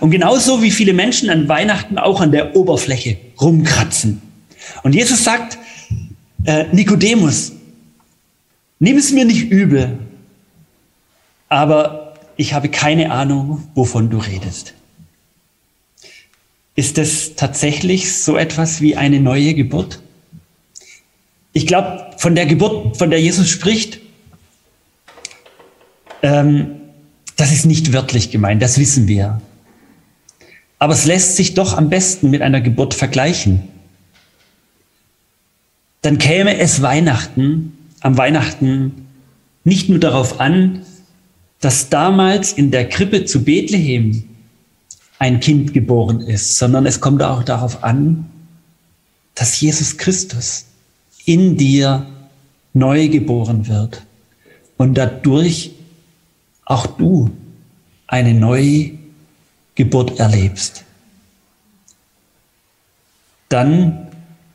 Und 0.00 0.10
genauso 0.10 0.62
wie 0.62 0.70
viele 0.70 0.92
Menschen 0.92 1.30
an 1.30 1.48
Weihnachten 1.48 1.98
auch 1.98 2.20
an 2.20 2.32
der 2.32 2.54
Oberfläche 2.54 3.16
rumkratzen. 3.40 4.20
Und 4.82 4.94
Jesus 4.94 5.24
sagt, 5.24 5.58
äh, 6.44 6.64
Nikodemus, 6.72 7.52
nimm 8.78 8.96
es 8.96 9.12
mir 9.12 9.24
nicht 9.24 9.50
übel, 9.50 9.98
aber 11.48 12.14
ich 12.36 12.52
habe 12.52 12.68
keine 12.68 13.10
Ahnung, 13.10 13.68
wovon 13.74 14.10
du 14.10 14.18
redest. 14.18 14.74
Ist 16.74 16.96
das 16.96 17.34
tatsächlich 17.36 18.16
so 18.16 18.36
etwas 18.36 18.80
wie 18.80 18.96
eine 18.96 19.20
neue 19.20 19.54
Geburt? 19.54 20.00
Ich 21.52 21.66
glaube, 21.66 22.10
von 22.16 22.34
der 22.34 22.46
Geburt, 22.46 22.96
von 22.96 23.10
der 23.10 23.20
Jesus 23.20 23.48
spricht, 23.48 24.00
ähm, 26.22 26.80
das 27.36 27.52
ist 27.52 27.66
nicht 27.66 27.92
wörtlich 27.92 28.30
gemeint, 28.30 28.62
das 28.62 28.78
wissen 28.78 29.08
wir. 29.08 29.40
Aber 30.78 30.92
es 30.92 31.04
lässt 31.06 31.36
sich 31.36 31.54
doch 31.54 31.76
am 31.76 31.90
besten 31.90 32.30
mit 32.30 32.42
einer 32.42 32.60
Geburt 32.60 32.94
vergleichen. 32.94 33.68
Dann 36.02 36.18
käme 36.18 36.58
es 36.58 36.82
Weihnachten, 36.82 37.76
am 38.00 38.16
Weihnachten 38.16 39.06
nicht 39.64 39.88
nur 39.88 39.98
darauf 39.98 40.40
an, 40.40 40.82
dass 41.60 41.90
damals 41.90 42.52
in 42.52 42.70
der 42.70 42.88
Krippe 42.88 43.26
zu 43.26 43.44
Bethlehem 43.44 44.24
ein 45.18 45.40
Kind 45.40 45.74
geboren 45.74 46.22
ist, 46.22 46.56
sondern 46.56 46.86
es 46.86 47.00
kommt 47.00 47.22
auch 47.22 47.42
darauf 47.42 47.84
an, 47.84 48.30
dass 49.34 49.60
Jesus 49.60 49.98
Christus 49.98 50.64
in 51.24 51.56
dir 51.56 52.06
neu 52.72 53.08
geboren 53.08 53.68
wird 53.68 54.02
und 54.76 54.94
dadurch 54.94 55.72
auch 56.64 56.86
du 56.86 57.30
eine 58.06 58.34
neue 58.34 58.92
Geburt 59.74 60.18
erlebst. 60.18 60.84
Dann 63.48 64.08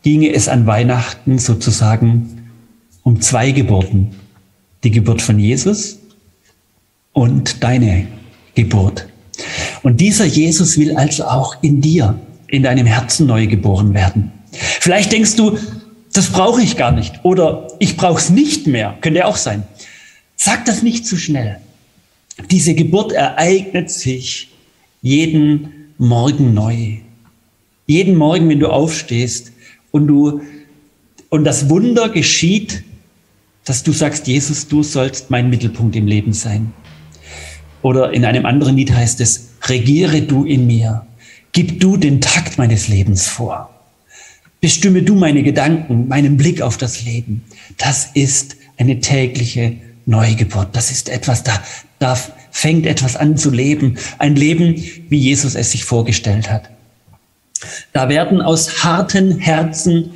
ginge 0.04 0.34
es 0.34 0.48
an 0.48 0.66
Weihnachten 0.66 1.40
sozusagen 1.40 2.50
um 3.04 3.22
zwei 3.22 3.52
Geburten. 3.52 4.16
Die 4.84 4.92
Geburt 4.92 5.22
von 5.22 5.40
Jesus 5.40 6.00
und 7.12 7.64
deine 7.64 8.08
Geburt. 8.54 9.08
Und 9.84 10.00
dieser 10.00 10.26
Jesus 10.26 10.78
will 10.78 10.96
also 10.96 11.26
auch 11.26 11.62
in 11.62 11.82
dir, 11.82 12.20
in 12.48 12.64
deinem 12.64 12.86
Herzen 12.86 13.28
neu 13.28 13.48
geboren 13.48 13.94
werden. 13.94 14.32
Vielleicht 14.52 15.12
denkst 15.12 15.36
du, 15.36 15.58
das 16.16 16.32
brauche 16.32 16.62
ich 16.62 16.78
gar 16.78 16.92
nicht 16.92 17.20
oder 17.24 17.68
ich 17.80 17.98
brauche 17.98 18.20
es 18.20 18.30
nicht 18.30 18.68
mehr, 18.68 18.98
könnte 19.02 19.26
auch 19.26 19.36
sein. 19.36 19.64
Sag 20.36 20.66
das 20.66 20.82
nicht 20.82 21.06
zu 21.06 21.18
schnell. 21.18 21.60
Diese 22.52 22.74
Geburt 22.74 23.12
ereignet 23.12 23.92
sich 23.92 24.50
jeden 25.02 25.92
Morgen 25.98 26.54
neu. 26.54 26.98
Jeden 27.88 28.16
Morgen, 28.16 28.50
wenn 28.50 28.60
du 28.60 28.70
aufstehst 28.70 29.52
und 29.92 30.08
du 30.08 30.42
und 31.30 31.44
das 31.44 31.70
Wunder 31.70 32.10
geschieht, 32.10 32.84
dass 33.66 33.84
du 33.84 33.92
sagst, 33.92 34.28
Jesus, 34.28 34.68
du 34.68 34.84
sollst 34.84 35.32
mein 35.32 35.50
Mittelpunkt 35.50 35.96
im 35.96 36.08
Leben 36.08 36.34
sein. 36.34 36.72
Oder 37.82 38.14
in 38.14 38.24
einem 38.26 38.46
anderen 38.46 38.78
Lied 38.78 38.94
heißt 38.94 39.20
es, 39.22 39.50
regiere 39.64 40.22
du 40.22 40.46
in 40.46 40.66
mir, 40.66 41.06
gib 41.52 41.80
du 41.80 41.98
den 41.98 42.22
Takt 42.22 42.58
meines 42.58 42.88
Lebens 42.88 43.28
vor. 43.28 43.75
Bestimme 44.66 45.04
du 45.04 45.14
meine 45.14 45.44
Gedanken, 45.44 46.08
meinen 46.08 46.38
Blick 46.38 46.60
auf 46.60 46.78
das 46.78 47.06
Leben. 47.06 47.44
Das 47.78 48.10
ist 48.16 48.56
eine 48.78 49.00
tägliche 49.00 49.78
Neugeburt. 50.08 50.76
Das 50.76 50.90
ist 50.90 51.08
etwas, 51.08 51.44
da, 51.44 51.62
da 52.00 52.18
fängt 52.50 52.88
etwas 52.88 53.16
an 53.16 53.38
zu 53.38 53.52
leben. 53.52 54.00
Ein 54.18 54.36
Leben, 54.36 54.74
wie 55.08 55.20
Jesus 55.20 55.54
es 55.54 55.70
sich 55.70 55.86
vorgestellt 55.86 56.50
hat. 56.50 56.72
Da 57.94 58.10
werden 58.10 58.42
aus 58.42 58.84
harten 58.84 59.38
Herzen 59.38 60.14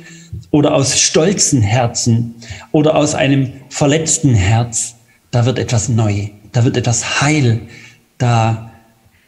oder 0.50 0.74
aus 0.74 0.98
stolzen 0.98 1.62
Herzen 1.62 2.34
oder 2.72 2.96
aus 2.96 3.14
einem 3.14 3.52
verletzten 3.68 4.34
Herz, 4.34 4.96
da 5.30 5.46
wird 5.46 5.60
etwas 5.60 5.88
neu, 5.88 6.26
da 6.50 6.64
wird 6.64 6.76
etwas 6.76 7.20
heil, 7.20 7.60
da 8.18 8.72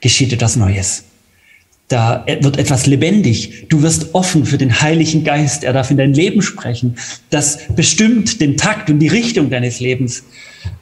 geschieht 0.00 0.32
etwas 0.32 0.56
Neues. 0.56 1.04
Da 1.92 2.24
wird 2.40 2.56
etwas 2.56 2.86
lebendig. 2.86 3.66
Du 3.68 3.82
wirst 3.82 4.14
offen 4.14 4.46
für 4.46 4.56
den 4.56 4.80
Heiligen 4.80 5.24
Geist. 5.24 5.62
Er 5.62 5.74
darf 5.74 5.90
in 5.90 5.98
dein 5.98 6.14
Leben 6.14 6.40
sprechen. 6.40 6.96
Das 7.28 7.58
bestimmt 7.76 8.40
den 8.40 8.56
Takt 8.56 8.88
und 8.88 8.98
die 8.98 9.08
Richtung 9.08 9.50
deines 9.50 9.78
Lebens. 9.78 10.24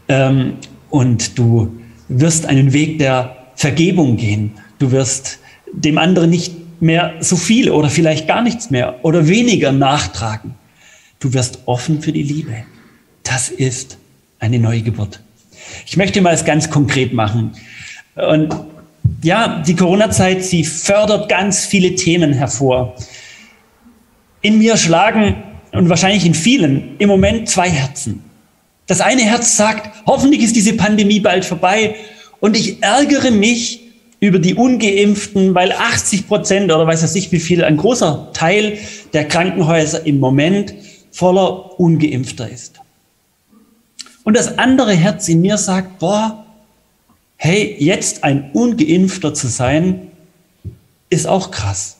Ähm, 0.06 0.52
und 0.88 1.36
du 1.36 1.80
wirst 2.06 2.46
einen 2.46 2.72
Weg 2.72 3.00
der 3.00 3.36
Vergebung 3.56 4.18
gehen. 4.18 4.52
Du 4.78 4.92
wirst 4.92 5.40
dem 5.72 5.98
anderen 5.98 6.30
nicht 6.30 6.54
mehr 6.80 7.14
so 7.18 7.34
viel 7.34 7.70
oder 7.70 7.90
vielleicht 7.90 8.28
gar 8.28 8.42
nichts 8.42 8.70
mehr 8.70 9.04
oder 9.04 9.26
weniger 9.26 9.72
nachtragen. 9.72 10.54
Du 11.18 11.34
wirst 11.34 11.58
offen 11.66 12.02
für 12.02 12.12
die 12.12 12.22
Liebe. 12.22 12.54
Das 13.24 13.48
ist 13.48 13.98
eine 14.38 14.60
neue 14.60 14.82
Geburt. 14.82 15.18
Ich 15.86 15.96
möchte 15.96 16.20
mal 16.20 16.34
es 16.34 16.44
ganz 16.44 16.70
konkret 16.70 17.12
machen. 17.12 17.50
Und 18.14 18.54
ja, 19.22 19.62
die 19.66 19.76
Corona-Zeit, 19.76 20.44
sie 20.44 20.64
fördert 20.64 21.28
ganz 21.28 21.64
viele 21.66 21.94
Themen 21.94 22.32
hervor. 22.32 22.94
In 24.42 24.58
mir 24.58 24.76
schlagen 24.76 25.42
und 25.72 25.88
wahrscheinlich 25.88 26.24
in 26.26 26.34
vielen 26.34 26.96
im 26.98 27.08
Moment 27.08 27.48
zwei 27.48 27.68
Herzen. 27.68 28.24
Das 28.86 29.00
eine 29.00 29.22
Herz 29.22 29.56
sagt, 29.56 30.04
hoffentlich 30.06 30.42
ist 30.42 30.56
diese 30.56 30.72
Pandemie 30.74 31.20
bald 31.20 31.44
vorbei 31.44 31.94
und 32.40 32.56
ich 32.56 32.82
ärgere 32.82 33.30
mich 33.30 33.80
über 34.20 34.38
die 34.38 34.54
Ungeimpften, 34.54 35.54
weil 35.54 35.72
80 35.72 36.26
Prozent 36.26 36.72
oder 36.72 36.86
weiß 36.86 37.14
ich 37.14 37.32
wie 37.32 37.40
viel, 37.40 37.64
ein 37.64 37.76
großer 37.76 38.30
Teil 38.32 38.78
der 39.12 39.26
Krankenhäuser 39.26 40.04
im 40.06 40.18
Moment 40.18 40.74
voller 41.10 41.78
Ungeimpfter 41.80 42.48
ist. 42.48 42.80
Und 44.24 44.36
das 44.36 44.58
andere 44.58 44.92
Herz 44.92 45.28
in 45.28 45.40
mir 45.40 45.56
sagt, 45.56 45.98
boah, 45.98 46.44
hey, 47.42 47.74
jetzt 47.78 48.22
ein 48.22 48.50
Ungeimpfter 48.52 49.32
zu 49.32 49.48
sein, 49.48 50.08
ist 51.08 51.26
auch 51.26 51.50
krass. 51.50 51.96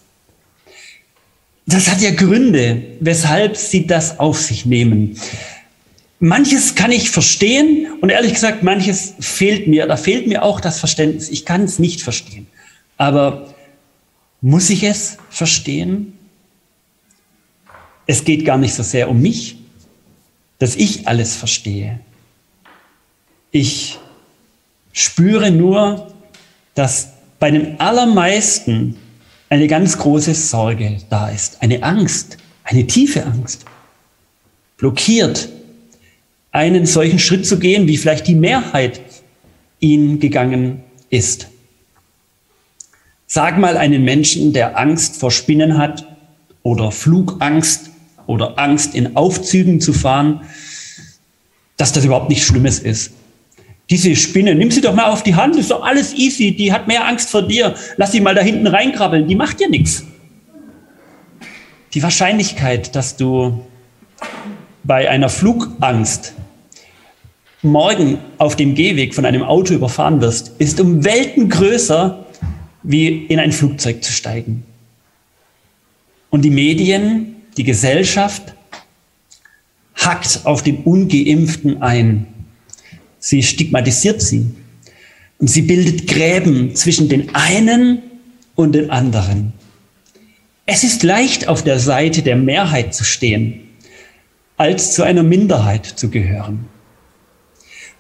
Das 1.65 1.89
hat 1.89 2.03
ja 2.03 2.11
Gründe, 2.11 2.83
weshalb 3.01 3.57
sie 3.57 3.87
das 3.87 4.19
auf 4.19 4.39
sich 4.39 4.67
nehmen. 4.67 5.19
Manches 6.19 6.75
kann 6.75 6.93
ich 6.93 7.09
verstehen 7.09 7.87
und 8.03 8.11
ehrlich 8.11 8.35
gesagt, 8.35 8.63
manches 8.63 9.15
fehlt 9.19 9.67
mir. 9.67 9.87
Da 9.87 9.97
fehlt 9.97 10.27
mir 10.27 10.43
auch 10.43 10.61
das 10.61 10.79
Verständnis. 10.79 11.31
Ich 11.31 11.47
kann 11.47 11.65
es 11.65 11.79
nicht 11.79 12.03
verstehen. 12.03 12.47
Aber 12.99 13.55
muss 14.43 14.69
ich 14.69 14.83
es 14.83 15.17
verstehen? 15.31 16.19
Es 18.07 18.25
geht 18.25 18.45
gar 18.45 18.59
nicht 18.59 18.75
so 18.75 18.83
sehr 18.83 19.09
um 19.09 19.23
mich, 19.23 19.57
dass 20.59 20.77
ich 20.77 21.09
alles 21.09 21.35
verstehe. 21.35 21.99
Ich 23.53 23.99
spüre 24.93 25.51
nur, 25.51 26.13
dass 26.75 27.09
bei 27.39 27.51
den 27.51 27.81
allermeisten 27.81 28.97
eine 29.49 29.67
ganz 29.67 29.99
große 29.99 30.35
Sorge 30.35 30.99
da 31.11 31.29
ist, 31.29 31.63
eine 31.63 31.83
Angst, 31.83 32.39
eine 32.65 32.87
tiefe 32.87 33.25
Angst, 33.25 33.65
blockiert 34.77 35.49
einen 36.53 36.87
solchen 36.87 37.19
Schritt 37.19 37.47
zu 37.47 37.59
gehen, 37.59 37.87
wie 37.87 37.97
vielleicht 37.97 38.27
die 38.27 38.35
Mehrheit 38.35 39.01
ihn 39.79 40.21
gegangen 40.21 40.83
ist. 41.09 41.49
Sag 43.27 43.59
mal 43.59 43.77
einen 43.77 44.05
Menschen, 44.05 44.53
der 44.53 44.79
Angst 44.79 45.17
vor 45.17 45.31
Spinnen 45.31 45.79
hat 45.79 46.07
oder 46.63 46.91
Flugangst 46.91 47.91
oder 48.27 48.59
Angst 48.59 48.95
in 48.95 49.17
Aufzügen 49.17 49.81
zu 49.81 49.93
fahren, 49.93 50.43
dass 51.77 51.93
das 51.93 52.05
überhaupt 52.05 52.29
nichts 52.29 52.47
Schlimmes 52.47 52.81
ist. 52.81 53.13
Diese 53.91 54.15
Spinne, 54.15 54.55
nimm 54.55 54.71
sie 54.71 54.81
doch 54.81 54.95
mal 54.95 55.11
auf 55.11 55.25
die 55.25 55.35
Hand, 55.35 55.57
ist 55.57 55.73
doch 55.73 55.83
alles 55.83 56.15
easy, 56.15 56.53
die 56.53 56.73
hat 56.73 56.87
mehr 56.87 57.07
Angst 57.07 57.29
vor 57.29 57.43
dir. 57.43 57.75
Lass 57.97 58.13
sie 58.13 58.21
mal 58.21 58.37
da 58.37 58.41
hinten 58.41 58.69
reinkrabbeln, 58.69 59.27
die 59.27 59.35
macht 59.35 59.59
dir 59.59 59.69
nichts. 59.69 60.05
Die 61.93 62.03
Wahrscheinlichkeit, 62.03 62.95
dass 62.95 63.17
du 63.17 63.65
bei 64.85 65.11
einer 65.11 65.29
Flugangst 65.29 66.35
morgen 67.63 68.19
auf 68.39 68.55
dem 68.55 68.77
Gehweg 68.77 69.13
von 69.13 69.27
einem 69.27 69.43
Auto 69.43 69.75
überfahren 69.75 70.21
wirst, 70.21 70.53
ist 70.61 70.81
um 70.81 71.05
Welten 71.05 71.49
größer, 71.49 72.25
wie 72.85 73.27
in 73.27 73.41
ein 73.41 73.51
Flugzeug 73.51 74.05
zu 74.05 74.13
steigen. 74.13 74.63
Und 76.31 76.43
die 76.43 76.51
Medien, 76.51 77.37
die 77.57 77.65
Gesellschaft 77.65 78.55
hackt 79.97 80.43
auf 80.45 80.63
den 80.63 80.85
ungeimpften 80.85 81.83
ein. 81.83 82.30
Sie 83.21 83.43
stigmatisiert 83.43 84.21
sie. 84.21 84.47
Und 85.39 85.49
sie 85.49 85.63
bildet 85.63 86.07
Gräben 86.07 86.75
zwischen 86.75 87.09
den 87.09 87.35
einen 87.35 88.03
und 88.57 88.73
den 88.73 88.91
anderen. 88.91 89.53
Es 90.67 90.85
ist 90.85 91.03
leicht, 91.03 91.49
auf 91.49 91.63
der 91.63 91.79
Seite 91.79 92.23
der 92.23 92.37
Mehrheit 92.37 92.95
zu 92.95 93.05
stehen, 93.05 93.69
als 94.57 94.95
zu 94.95 95.03
einer 95.03 95.23
Minderheit 95.23 95.87
zu 95.87 96.11
gehören. 96.11 96.67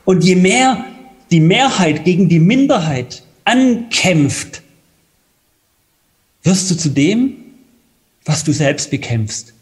Und 0.05 0.25
je 0.25 0.37
mehr 0.37 0.85
die 1.31 1.41
Mehrheit 1.41 2.05
gegen 2.05 2.29
die 2.29 2.41
Minderheit 2.41 3.23
ankämpft, 3.45 4.63
wirst 6.43 6.71
du 6.71 6.75
zu 6.75 6.91
dem, 6.91 7.37
was 8.25 8.45
du 8.45 8.53
selbst 8.53 8.91
bekämpfst. 8.91 9.55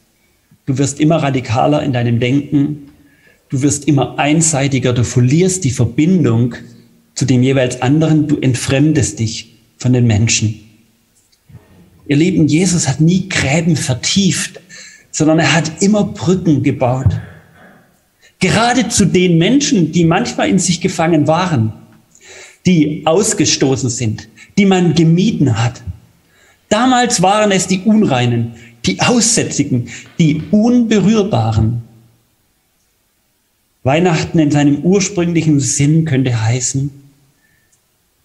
Du 0.66 0.78
wirst 0.78 1.00
immer 1.00 1.16
radikaler 1.16 1.82
in 1.82 1.92
deinem 1.92 2.20
Denken, 2.20 2.90
du 3.48 3.62
wirst 3.62 3.86
immer 3.88 4.18
einseitiger, 4.18 4.92
du 4.92 5.04
verlierst 5.04 5.64
die 5.64 5.70
Verbindung 5.70 6.54
zu 7.14 7.24
dem 7.24 7.42
jeweils 7.42 7.82
anderen, 7.82 8.28
du 8.28 8.38
entfremdest 8.38 9.18
dich 9.18 9.56
von 9.76 9.92
den 9.92 10.06
Menschen. 10.06 10.60
Ihr 12.06 12.16
Lieben, 12.16 12.46
Jesus 12.46 12.88
hat 12.88 13.00
nie 13.00 13.28
Gräben 13.28 13.76
vertieft, 13.76 14.60
sondern 15.10 15.38
er 15.38 15.54
hat 15.54 15.82
immer 15.82 16.04
Brücken 16.04 16.62
gebaut. 16.62 17.20
Gerade 18.40 18.88
zu 18.88 19.04
den 19.04 19.36
Menschen, 19.36 19.92
die 19.92 20.04
manchmal 20.04 20.48
in 20.48 20.58
sich 20.58 20.80
gefangen 20.80 21.26
waren, 21.26 21.72
die 22.66 23.02
ausgestoßen 23.04 23.90
sind, 23.90 24.28
die 24.56 24.66
man 24.66 24.94
gemieden 24.94 25.62
hat. 25.62 25.82
Damals 26.68 27.20
waren 27.22 27.50
es 27.50 27.66
die 27.66 27.80
Unreinen, 27.80 28.54
die 28.86 29.00
Aussätzigen, 29.00 29.88
die 30.18 30.42
Unberührbaren. 30.50 31.82
Weihnachten 33.88 34.38
in 34.38 34.50
seinem 34.50 34.80
ursprünglichen 34.80 35.60
Sinn 35.60 36.04
könnte 36.04 36.42
heißen, 36.42 36.90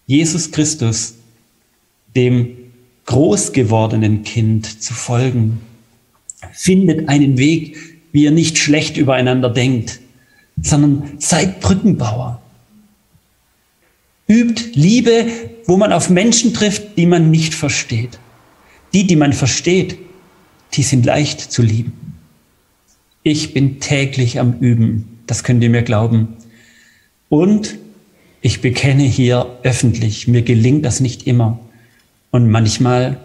Jesus 0.06 0.50
Christus, 0.50 1.14
dem 2.14 2.50
groß 3.06 3.54
gewordenen 3.54 4.24
Kind 4.24 4.82
zu 4.82 4.92
folgen. 4.92 5.62
Findet 6.52 7.08
einen 7.08 7.38
Weg, 7.38 7.78
wie 8.12 8.24
ihr 8.24 8.30
nicht 8.30 8.58
schlecht 8.58 8.98
übereinander 8.98 9.48
denkt, 9.48 10.00
sondern 10.60 11.12
seid 11.18 11.60
Brückenbauer. 11.60 12.42
Übt 14.28 14.72
Liebe, 14.74 15.28
wo 15.64 15.78
man 15.78 15.94
auf 15.94 16.10
Menschen 16.10 16.52
trifft, 16.52 16.98
die 16.98 17.06
man 17.06 17.30
nicht 17.30 17.54
versteht. 17.54 18.18
Die, 18.92 19.06
die 19.06 19.16
man 19.16 19.32
versteht, 19.32 19.96
die 20.74 20.82
sind 20.82 21.06
leicht 21.06 21.40
zu 21.40 21.62
lieben. 21.62 22.18
Ich 23.22 23.54
bin 23.54 23.80
täglich 23.80 24.38
am 24.38 24.58
Üben, 24.60 25.13
das 25.26 25.44
könnt 25.44 25.62
ihr 25.62 25.70
mir 25.70 25.82
glauben. 25.82 26.28
Und 27.28 27.78
ich 28.40 28.60
bekenne 28.60 29.04
hier 29.04 29.58
öffentlich, 29.62 30.28
mir 30.28 30.42
gelingt 30.42 30.84
das 30.84 31.00
nicht 31.00 31.26
immer. 31.26 31.58
Und 32.30 32.50
manchmal 32.50 33.18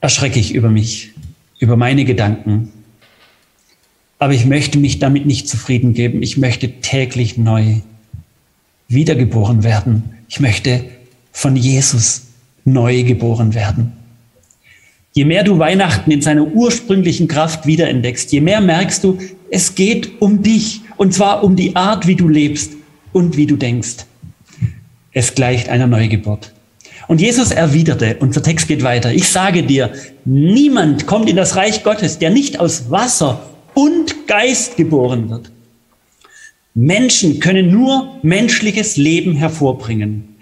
erschrecke 0.00 0.38
ich 0.38 0.54
über 0.54 0.70
mich, 0.70 1.12
über 1.58 1.76
meine 1.76 2.04
Gedanken, 2.04 2.72
aber 4.18 4.32
ich 4.32 4.46
möchte 4.46 4.78
mich 4.78 4.98
damit 4.98 5.26
nicht 5.26 5.48
zufrieden 5.48 5.92
geben. 5.92 6.22
Ich 6.22 6.36
möchte 6.36 6.80
täglich 6.80 7.36
neu 7.36 7.80
wiedergeboren 8.88 9.62
werden. 9.62 10.04
Ich 10.28 10.40
möchte 10.40 10.84
von 11.32 11.56
Jesus 11.56 12.28
neu 12.64 13.02
geboren 13.02 13.54
werden. 13.54 13.92
Je 15.12 15.24
mehr 15.24 15.44
du 15.44 15.58
Weihnachten 15.58 16.10
in 16.10 16.22
seiner 16.22 16.46
ursprünglichen 16.46 17.28
Kraft 17.28 17.66
wiederentdeckst, 17.66 18.32
je 18.32 18.40
mehr 18.40 18.60
merkst 18.60 19.04
du, 19.04 19.18
es 19.50 19.74
geht 19.74 20.20
um 20.20 20.42
dich 20.42 20.82
und 20.96 21.14
zwar 21.14 21.44
um 21.44 21.56
die 21.56 21.76
Art, 21.76 22.06
wie 22.06 22.16
du 22.16 22.28
lebst 22.28 22.72
und 23.12 23.36
wie 23.36 23.46
du 23.46 23.56
denkst. 23.56 24.06
Es 25.12 25.34
gleicht 25.34 25.68
einer 25.68 25.86
Neugeburt. 25.86 26.52
Und 27.08 27.20
Jesus 27.20 27.52
erwiderte, 27.52 28.16
unser 28.20 28.42
Text 28.42 28.68
geht 28.68 28.82
weiter, 28.82 29.12
ich 29.12 29.28
sage 29.28 29.62
dir, 29.62 29.92
niemand 30.24 31.06
kommt 31.06 31.30
in 31.30 31.36
das 31.36 31.54
Reich 31.56 31.84
Gottes, 31.84 32.18
der 32.18 32.30
nicht 32.30 32.58
aus 32.58 32.90
Wasser 32.90 33.48
und 33.74 34.26
Geist 34.26 34.76
geboren 34.76 35.30
wird. 35.30 35.52
Menschen 36.74 37.40
können 37.40 37.70
nur 37.70 38.18
menschliches 38.22 38.96
Leben 38.96 39.36
hervorbringen. 39.36 40.36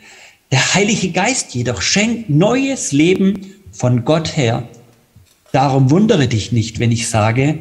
Der 0.51 0.75
Heilige 0.75 1.11
Geist 1.11 1.55
jedoch 1.55 1.83
schenkt 1.83 2.31
neues 2.31 2.93
Leben 2.93 3.55
von 3.71 4.05
Gott 4.05 4.37
her. 4.37 4.67
Darum 5.53 5.91
wundere 5.91 6.27
dich 6.27 6.51
nicht, 6.51 6.81
wenn 6.81 6.91
ich 6.91 7.09
sage, 7.09 7.59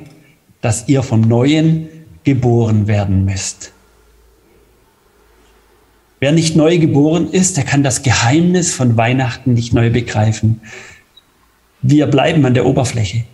dass 0.63 0.87
ihr 0.87 1.03
von 1.03 1.19
Neuen 1.21 1.89
geboren 2.23 2.87
werden 2.87 3.25
müsst. 3.25 3.73
Wer 6.21 6.31
nicht 6.31 6.55
neu 6.55 6.77
geboren 6.77 7.29
ist, 7.29 7.57
der 7.57 7.65
kann 7.65 7.83
das 7.83 8.01
Geheimnis 8.01 8.73
von 8.73 8.95
Weihnachten 8.95 9.53
nicht 9.53 9.73
neu 9.73 9.89
begreifen. 9.89 10.61
Wir 11.81 12.07
bleiben 12.07 12.45
an 12.45 12.53
der 12.53 12.65
Oberfläche. 12.65 13.25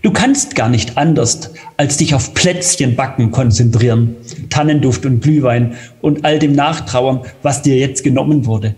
Du 0.00 0.10
kannst 0.10 0.54
gar 0.54 0.70
nicht 0.70 0.96
anders, 0.96 1.50
als 1.76 1.98
dich 1.98 2.14
auf 2.14 2.32
Plätzchenbacken 2.32 3.30
konzentrieren, 3.30 4.16
Tannenduft 4.48 5.04
und 5.04 5.20
Glühwein 5.20 5.74
und 6.00 6.24
all 6.24 6.38
dem 6.38 6.52
Nachtrauern, 6.52 7.20
was 7.42 7.60
dir 7.60 7.76
jetzt 7.76 8.02
genommen 8.02 8.46
wurde. 8.46 8.74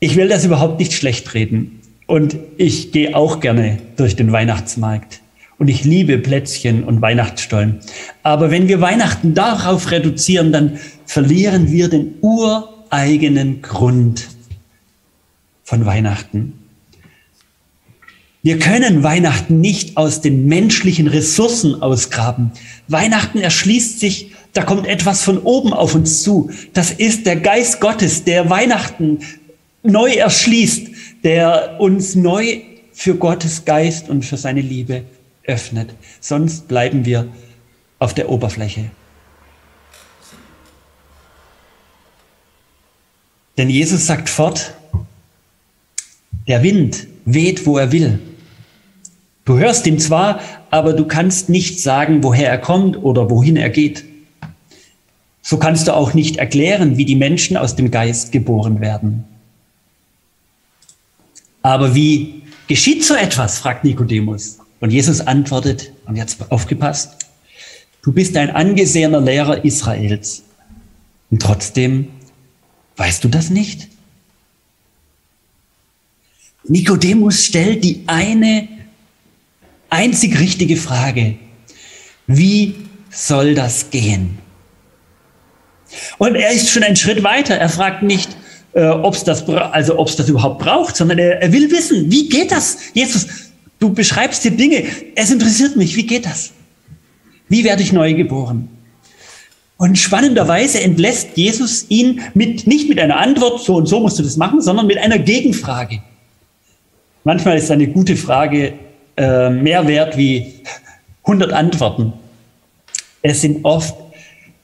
Ich 0.00 0.16
will 0.16 0.26
das 0.26 0.44
überhaupt 0.44 0.80
nicht 0.80 0.92
schlecht 0.92 1.34
reden. 1.34 1.80
Und 2.08 2.36
ich 2.56 2.90
gehe 2.90 3.14
auch 3.14 3.38
gerne 3.38 3.78
durch 3.96 4.16
den 4.16 4.32
Weihnachtsmarkt. 4.32 5.20
Und 5.58 5.68
ich 5.68 5.84
liebe 5.84 6.18
Plätzchen 6.18 6.84
und 6.84 7.00
Weihnachtsstollen. 7.00 7.80
Aber 8.22 8.50
wenn 8.50 8.68
wir 8.68 8.80
Weihnachten 8.80 9.34
darauf 9.34 9.90
reduzieren, 9.90 10.52
dann 10.52 10.78
verlieren 11.06 11.72
wir 11.72 11.88
den 11.88 12.14
ureigenen 12.20 13.62
Grund 13.62 14.28
von 15.64 15.86
Weihnachten. 15.86 16.52
Wir 18.42 18.60
können 18.60 19.02
Weihnachten 19.02 19.60
nicht 19.60 19.96
aus 19.96 20.20
den 20.20 20.46
menschlichen 20.46 21.08
Ressourcen 21.08 21.82
ausgraben. 21.82 22.52
Weihnachten 22.86 23.40
erschließt 23.40 23.98
sich, 23.98 24.30
da 24.52 24.62
kommt 24.62 24.86
etwas 24.86 25.22
von 25.22 25.38
oben 25.38 25.72
auf 25.72 25.96
uns 25.96 26.22
zu. 26.22 26.50
Das 26.72 26.92
ist 26.92 27.26
der 27.26 27.36
Geist 27.36 27.80
Gottes, 27.80 28.22
der 28.22 28.48
Weihnachten 28.48 29.18
neu 29.82 30.12
erschließt, 30.12 30.88
der 31.24 31.76
uns 31.80 32.14
neu 32.14 32.60
für 32.92 33.16
Gottes 33.16 33.64
Geist 33.64 34.08
und 34.08 34.24
für 34.24 34.36
seine 34.36 34.60
Liebe 34.60 35.02
öffnet. 35.46 35.94
Sonst 36.20 36.68
bleiben 36.68 37.04
wir 37.04 37.28
auf 37.98 38.14
der 38.14 38.28
Oberfläche. 38.28 38.90
Denn 43.56 43.70
Jesus 43.70 44.06
sagt 44.06 44.28
fort, 44.28 44.74
der 46.46 46.62
Wind 46.62 47.06
weht, 47.24 47.66
wo 47.66 47.78
er 47.78 47.90
will. 47.90 48.18
Du 49.44 49.58
hörst 49.58 49.86
ihn 49.86 49.98
zwar, 49.98 50.40
aber 50.70 50.92
du 50.92 51.06
kannst 51.06 51.48
nicht 51.48 51.80
sagen, 51.80 52.22
woher 52.22 52.50
er 52.50 52.58
kommt 52.58 52.96
oder 53.02 53.30
wohin 53.30 53.56
er 53.56 53.70
geht. 53.70 54.04
So 55.40 55.58
kannst 55.58 55.86
du 55.86 55.94
auch 55.94 56.12
nicht 56.12 56.36
erklären, 56.36 56.96
wie 56.96 57.04
die 57.04 57.14
Menschen 57.14 57.56
aus 57.56 57.76
dem 57.76 57.90
Geist 57.90 58.32
geboren 58.32 58.80
werden. 58.80 59.24
Aber 61.62 61.94
wie 61.94 62.42
geschieht 62.66 63.04
so 63.04 63.14
etwas? 63.14 63.58
fragt 63.58 63.84
Nikodemus. 63.84 64.58
Und 64.80 64.90
Jesus 64.90 65.20
antwortet, 65.20 65.92
und 66.06 66.16
jetzt 66.16 66.50
aufgepasst, 66.50 67.26
du 68.02 68.12
bist 68.12 68.36
ein 68.36 68.50
angesehener 68.50 69.20
Lehrer 69.20 69.64
Israels. 69.64 70.42
Und 71.30 71.42
trotzdem 71.42 72.08
weißt 72.96 73.24
du 73.24 73.28
das 73.28 73.50
nicht? 73.50 73.88
Nikodemus 76.64 77.44
stellt 77.44 77.84
die 77.84 78.02
eine 78.06 78.68
einzig 79.88 80.38
richtige 80.38 80.76
Frage. 80.76 81.36
Wie 82.26 82.74
soll 83.10 83.54
das 83.54 83.90
gehen? 83.90 84.38
Und 86.18 86.34
er 86.34 86.50
ist 86.50 86.70
schon 86.70 86.82
einen 86.82 86.96
Schritt 86.96 87.22
weiter. 87.22 87.54
Er 87.54 87.68
fragt 87.68 88.02
nicht, 88.02 88.36
äh, 88.72 88.84
ob 88.88 89.14
es 89.14 89.22
das, 89.22 89.48
also 89.48 90.04
das 90.04 90.28
überhaupt 90.28 90.58
braucht, 90.58 90.96
sondern 90.96 91.18
er, 91.18 91.40
er 91.40 91.52
will 91.52 91.70
wissen, 91.70 92.10
wie 92.10 92.28
geht 92.28 92.50
das? 92.50 92.78
Jesus, 92.94 93.26
du 93.78 93.92
beschreibst 93.92 94.44
dir 94.44 94.52
Dinge. 94.52 94.84
Es 95.14 95.30
interessiert 95.30 95.76
mich, 95.76 95.96
wie 95.96 96.06
geht 96.06 96.26
das? 96.26 96.52
Wie 97.48 97.64
werde 97.64 97.82
ich 97.82 97.92
neu 97.92 98.14
geboren? 98.14 98.68
Und 99.78 99.98
spannenderweise 99.98 100.80
entlässt 100.80 101.36
Jesus 101.36 101.86
ihn 101.90 102.22
mit, 102.34 102.66
nicht 102.66 102.88
mit 102.88 102.98
einer 102.98 103.18
Antwort, 103.18 103.62
so 103.62 103.76
und 103.76 103.86
so 103.86 104.00
musst 104.00 104.18
du 104.18 104.22
das 104.22 104.36
machen, 104.36 104.62
sondern 104.62 104.86
mit 104.86 104.96
einer 104.96 105.18
Gegenfrage. 105.18 106.00
Manchmal 107.24 107.58
ist 107.58 107.70
eine 107.70 107.86
gute 107.88 108.16
Frage 108.16 108.72
äh, 109.16 109.50
mehr 109.50 109.86
wert 109.86 110.16
wie 110.16 110.54
100 111.24 111.52
Antworten. 111.52 112.12
Es 113.20 113.42
sind 113.42 113.64
oft 113.64 113.96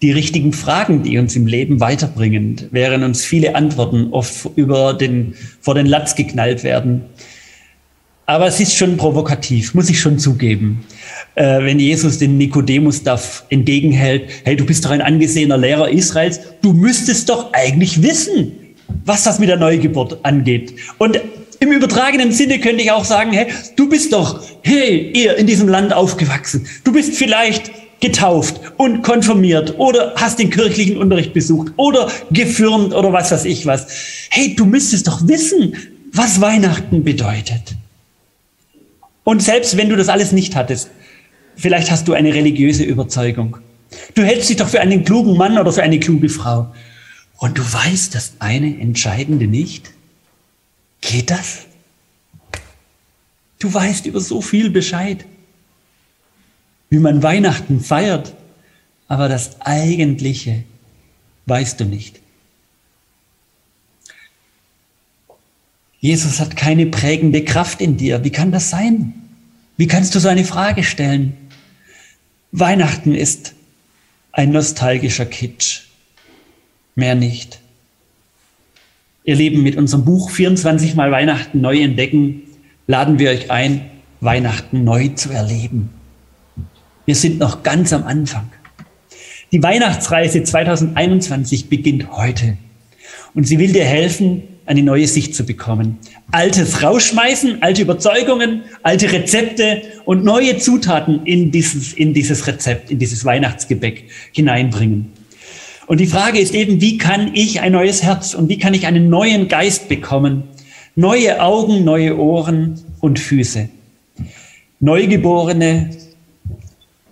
die 0.00 0.12
richtigen 0.12 0.52
Fragen, 0.52 1.02
die 1.02 1.18
uns 1.18 1.36
im 1.36 1.46
Leben 1.46 1.80
weiterbringen, 1.80 2.68
während 2.70 3.04
uns 3.04 3.24
viele 3.24 3.54
Antworten 3.54 4.08
oft 4.12 4.48
über 4.56 4.94
den, 4.94 5.34
vor 5.60 5.74
den 5.74 5.86
Latz 5.86 6.16
geknallt 6.16 6.64
werden. 6.64 7.02
Aber 8.26 8.46
es 8.46 8.60
ist 8.60 8.76
schon 8.76 8.96
provokativ, 8.96 9.74
muss 9.74 9.90
ich 9.90 10.00
schon 10.00 10.18
zugeben. 10.18 10.84
Äh, 11.34 11.64
wenn 11.64 11.78
Jesus 11.78 12.18
den 12.18 12.38
Nikodemus 12.38 13.02
da 13.02 13.20
entgegenhält, 13.48 14.30
hey, 14.44 14.56
du 14.56 14.64
bist 14.64 14.84
doch 14.84 14.90
ein 14.90 15.00
angesehener 15.00 15.58
Lehrer 15.58 15.90
Israels, 15.90 16.40
du 16.62 16.72
müsstest 16.72 17.28
doch 17.28 17.52
eigentlich 17.52 18.02
wissen, 18.02 18.52
was 19.04 19.24
das 19.24 19.38
mit 19.38 19.48
der 19.48 19.56
Neugeburt 19.56 20.24
angeht. 20.24 20.74
Und 20.98 21.20
im 21.58 21.72
übertragenen 21.72 22.32
Sinne 22.32 22.58
könnte 22.58 22.82
ich 22.82 22.90
auch 22.90 23.04
sagen, 23.04 23.32
hey, 23.32 23.46
du 23.76 23.88
bist 23.88 24.12
doch, 24.12 24.40
hey, 24.62 25.10
ihr 25.14 25.36
in 25.36 25.46
diesem 25.46 25.68
Land 25.68 25.92
aufgewachsen. 25.92 26.66
Du 26.84 26.92
bist 26.92 27.14
vielleicht 27.14 27.70
getauft 28.00 28.60
und 28.78 29.02
konfirmiert 29.02 29.78
oder 29.78 30.12
hast 30.16 30.38
den 30.38 30.50
kirchlichen 30.50 30.96
Unterricht 30.96 31.32
besucht 31.32 31.72
oder 31.76 32.10
gefirmt 32.30 32.92
oder 32.94 33.12
was 33.12 33.30
weiß 33.30 33.44
ich 33.44 33.64
was. 33.64 33.86
Hey, 34.30 34.54
du 34.56 34.66
müsstest 34.66 35.06
doch 35.06 35.26
wissen, 35.28 35.76
was 36.12 36.40
Weihnachten 36.40 37.04
bedeutet. 37.04 37.76
Und 39.24 39.42
selbst 39.42 39.76
wenn 39.76 39.88
du 39.88 39.96
das 39.96 40.08
alles 40.08 40.32
nicht 40.32 40.56
hattest, 40.56 40.90
vielleicht 41.56 41.90
hast 41.90 42.08
du 42.08 42.14
eine 42.14 42.34
religiöse 42.34 42.84
Überzeugung. 42.84 43.58
Du 44.14 44.22
hältst 44.22 44.48
dich 44.48 44.56
doch 44.56 44.68
für 44.68 44.80
einen 44.80 45.04
klugen 45.04 45.36
Mann 45.36 45.58
oder 45.58 45.72
für 45.72 45.82
eine 45.82 46.00
kluge 46.00 46.28
Frau. 46.28 46.72
Und 47.38 47.58
du 47.58 47.62
weißt 47.62 48.14
das 48.14 48.34
eine 48.38 48.78
Entscheidende 48.80 49.46
nicht. 49.46 49.90
Geht 51.00 51.30
das? 51.30 51.66
Du 53.58 53.72
weißt 53.72 54.06
über 54.06 54.20
so 54.20 54.40
viel 54.40 54.70
Bescheid, 54.70 55.24
wie 56.90 56.98
man 56.98 57.22
Weihnachten 57.22 57.80
feiert, 57.80 58.34
aber 59.08 59.28
das 59.28 59.60
Eigentliche 59.60 60.64
weißt 61.46 61.80
du 61.80 61.84
nicht. 61.84 62.21
Jesus 66.02 66.40
hat 66.40 66.56
keine 66.56 66.86
prägende 66.86 67.44
Kraft 67.44 67.80
in 67.80 67.96
dir. 67.96 68.24
Wie 68.24 68.30
kann 68.30 68.50
das 68.50 68.70
sein? 68.70 69.14
Wie 69.76 69.86
kannst 69.86 70.16
du 70.16 70.18
so 70.18 70.26
eine 70.26 70.44
Frage 70.44 70.82
stellen? 70.82 71.34
Weihnachten 72.50 73.14
ist 73.14 73.54
ein 74.32 74.50
nostalgischer 74.50 75.26
Kitsch. 75.26 75.82
Mehr 76.96 77.14
nicht. 77.14 77.60
Ihr 79.22 79.36
Lieben, 79.36 79.62
mit 79.62 79.76
unserem 79.76 80.04
Buch 80.04 80.30
24 80.30 80.96
Mal 80.96 81.12
Weihnachten 81.12 81.60
neu 81.60 81.80
entdecken, 81.80 82.42
laden 82.88 83.20
wir 83.20 83.30
euch 83.30 83.52
ein, 83.52 83.88
Weihnachten 84.20 84.82
neu 84.82 85.06
zu 85.10 85.30
erleben. 85.30 85.90
Wir 87.06 87.14
sind 87.14 87.38
noch 87.38 87.62
ganz 87.62 87.92
am 87.92 88.02
Anfang. 88.02 88.50
Die 89.52 89.62
Weihnachtsreise 89.62 90.42
2021 90.42 91.68
beginnt 91.68 92.10
heute. 92.10 92.56
Und 93.34 93.44
sie 93.44 93.60
will 93.60 93.72
dir 93.72 93.84
helfen, 93.84 94.42
eine 94.72 94.82
neue 94.82 95.06
Sicht 95.06 95.34
zu 95.34 95.44
bekommen. 95.44 95.98
Altes 96.30 96.82
rausschmeißen, 96.82 97.62
alte 97.62 97.82
Überzeugungen, 97.82 98.62
alte 98.82 99.12
Rezepte 99.12 99.82
und 100.06 100.24
neue 100.24 100.56
Zutaten 100.56 101.26
in 101.26 101.50
dieses, 101.50 101.92
in 101.92 102.14
dieses 102.14 102.46
Rezept, 102.46 102.90
in 102.90 102.98
dieses 102.98 103.26
Weihnachtsgebäck 103.26 104.04
hineinbringen. 104.32 105.12
Und 105.86 106.00
die 106.00 106.06
Frage 106.06 106.38
ist 106.38 106.54
eben, 106.54 106.80
wie 106.80 106.96
kann 106.96 107.32
ich 107.34 107.60
ein 107.60 107.72
neues 107.72 108.02
Herz 108.02 108.32
und 108.32 108.48
wie 108.48 108.56
kann 108.56 108.72
ich 108.72 108.86
einen 108.86 109.10
neuen 109.10 109.48
Geist 109.48 109.90
bekommen? 109.90 110.44
Neue 110.96 111.42
Augen, 111.42 111.84
neue 111.84 112.18
Ohren 112.18 112.80
und 113.00 113.18
Füße. 113.18 113.68
Neugeborene 114.80 115.90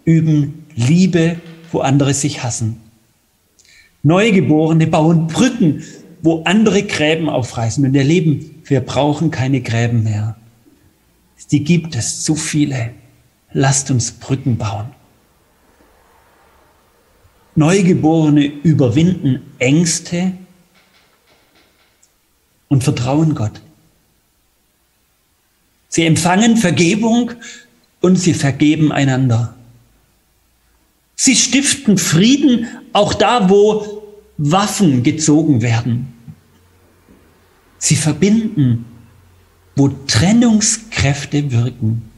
üben 0.07 0.65
Liebe, 0.75 1.37
wo 1.73 1.81
andere 1.81 2.15
sich 2.15 2.43
hassen. 2.43 2.81
Neugeborene 4.03 4.87
bauen 4.87 5.27
Brücken, 5.27 5.85
wo 6.23 6.43
andere 6.45 6.83
Gräben 6.83 7.29
aufreißen. 7.29 7.85
Und 7.85 7.95
ihr 7.95 8.05
Leben, 8.05 8.63
wir 8.65 8.81
brauchen 8.81 9.31
keine 9.31 9.61
Gräben 9.61 10.05
mehr. 10.05 10.37
Die 11.51 11.65
gibt 11.65 11.97
es 11.97 12.23
zu 12.23 12.37
viele. 12.37 12.93
Lasst 13.53 13.91
uns 13.91 14.13
Brücken 14.13 14.57
bauen. 14.57 14.91
Neugeborene 17.57 18.45
überwinden 18.45 19.43
Ängste 19.59 20.33
und 22.69 22.85
vertrauen 22.85 23.35
Gott. 23.35 23.61
Sie 25.89 26.07
empfangen 26.07 26.57
Vergebung 26.57 27.33
und 28.01 28.17
sie 28.17 28.35
vergeben 28.35 28.93
einander. 28.93 29.55
Sie 31.17 31.35
stiften 31.35 31.99
Frieden 31.99 32.69
auch 32.93 33.13
da, 33.13 33.51
wo 33.51 34.00
Waffen 34.43 35.03
gezogen 35.03 35.61
werden. 35.61 36.15
Sie 37.77 37.95
verbinden, 37.95 38.87
wo 39.77 39.89
Trennungskräfte 39.89 41.53
wirken. 41.53 42.11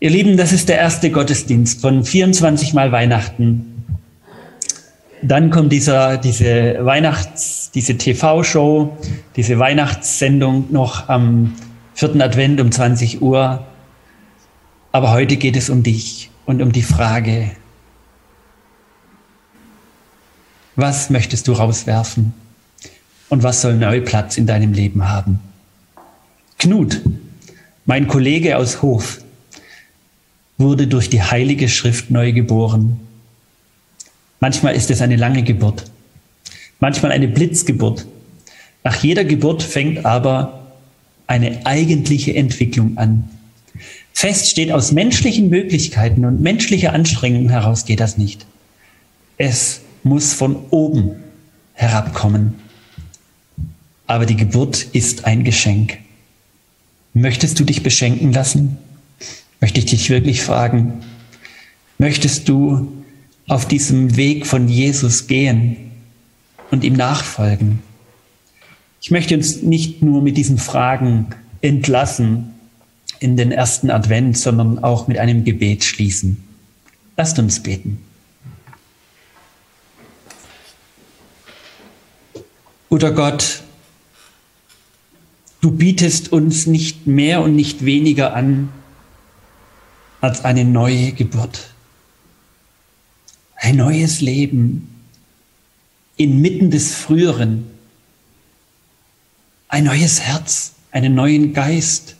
Ihr 0.00 0.10
Lieben, 0.10 0.38
das 0.38 0.52
ist 0.52 0.70
der 0.70 0.78
erste 0.78 1.10
Gottesdienst 1.10 1.82
von 1.82 2.04
24 2.04 2.72
Mal 2.72 2.90
Weihnachten. 2.90 3.84
Dann 5.22 5.50
kommt 5.50 5.72
dieser, 5.72 6.16
diese 6.16 6.78
Weihnachts, 6.80 7.70
diese 7.74 7.98
TV-Show, 7.98 8.96
diese 9.36 9.58
Weihnachtssendung 9.58 10.66
noch 10.70 11.08
am 11.08 11.54
vierten 11.94 12.22
Advent 12.22 12.60
um 12.62 12.72
20 12.72 13.20
Uhr. 13.20 13.66
Aber 14.90 15.12
heute 15.12 15.36
geht 15.36 15.56
es 15.56 15.68
um 15.68 15.82
dich 15.82 16.30
und 16.46 16.62
um 16.62 16.72
die 16.72 16.82
Frage, 16.82 17.50
was 20.76 21.10
möchtest 21.10 21.48
du 21.48 21.52
rauswerfen 21.52 22.34
und 23.28 23.42
was 23.42 23.62
soll 23.62 23.74
neu 23.74 24.00
Platz 24.00 24.36
in 24.36 24.46
deinem 24.46 24.72
Leben 24.72 25.08
haben? 25.08 25.40
Knut, 26.58 27.00
mein 27.84 28.08
Kollege 28.08 28.56
aus 28.56 28.82
Hof, 28.82 29.22
wurde 30.58 30.86
durch 30.86 31.10
die 31.10 31.22
Heilige 31.22 31.68
Schrift 31.68 32.10
neu 32.10 32.32
geboren. 32.32 33.00
Manchmal 34.40 34.74
ist 34.74 34.90
es 34.90 35.00
eine 35.00 35.16
lange 35.16 35.42
Geburt, 35.42 35.84
manchmal 36.80 37.12
eine 37.12 37.28
Blitzgeburt. 37.28 38.06
Nach 38.82 39.02
jeder 39.02 39.24
Geburt 39.24 39.62
fängt 39.62 40.04
aber 40.04 40.66
eine 41.26 41.64
eigentliche 41.66 42.34
Entwicklung 42.34 42.98
an. 42.98 43.28
Fest 44.12 44.48
steht, 44.48 44.70
aus 44.70 44.92
menschlichen 44.92 45.48
Möglichkeiten 45.48 46.24
und 46.24 46.40
menschlicher 46.40 46.92
Anstrengung 46.92 47.48
heraus 47.48 47.84
geht 47.84 48.00
das 48.00 48.16
nicht. 48.16 48.46
Es 49.36 49.80
muss 50.04 50.32
von 50.32 50.56
oben 50.70 51.16
herabkommen. 51.72 52.54
Aber 54.06 54.26
die 54.26 54.36
Geburt 54.36 54.82
ist 54.92 55.24
ein 55.24 55.44
Geschenk. 55.44 55.98
Möchtest 57.14 57.58
du 57.58 57.64
dich 57.64 57.82
beschenken 57.82 58.32
lassen? 58.32 58.76
Möchte 59.60 59.78
ich 59.78 59.86
dich 59.86 60.10
wirklich 60.10 60.42
fragen, 60.42 61.00
möchtest 61.98 62.48
du 62.48 62.92
auf 63.46 63.66
diesem 63.66 64.16
Weg 64.16 64.46
von 64.46 64.68
Jesus 64.68 65.26
gehen 65.26 65.76
und 66.70 66.84
ihm 66.84 66.94
nachfolgen? 66.94 67.78
Ich 69.00 69.10
möchte 69.10 69.34
uns 69.34 69.62
nicht 69.62 70.02
nur 70.02 70.22
mit 70.22 70.36
diesen 70.36 70.58
Fragen 70.58 71.28
entlassen 71.60 72.50
in 73.20 73.36
den 73.36 73.52
ersten 73.52 73.90
Advent, 73.90 74.36
sondern 74.36 74.82
auch 74.82 75.08
mit 75.08 75.18
einem 75.18 75.44
Gebet 75.44 75.84
schließen. 75.84 76.42
Lasst 77.16 77.38
uns 77.38 77.62
beten. 77.62 78.03
Guter 82.94 83.10
Gott, 83.10 83.64
du 85.60 85.72
bietest 85.72 86.30
uns 86.30 86.68
nicht 86.68 87.08
mehr 87.08 87.42
und 87.42 87.56
nicht 87.56 87.84
weniger 87.84 88.34
an 88.34 88.68
als 90.20 90.44
eine 90.44 90.64
neue 90.64 91.10
Geburt. 91.10 91.72
Ein 93.56 93.78
neues 93.78 94.20
Leben 94.20 94.94
inmitten 96.16 96.70
des 96.70 96.94
Früheren. 96.94 97.66
Ein 99.66 99.86
neues 99.86 100.20
Herz, 100.20 100.74
einen 100.92 101.16
neuen 101.16 101.52
Geist, 101.52 102.14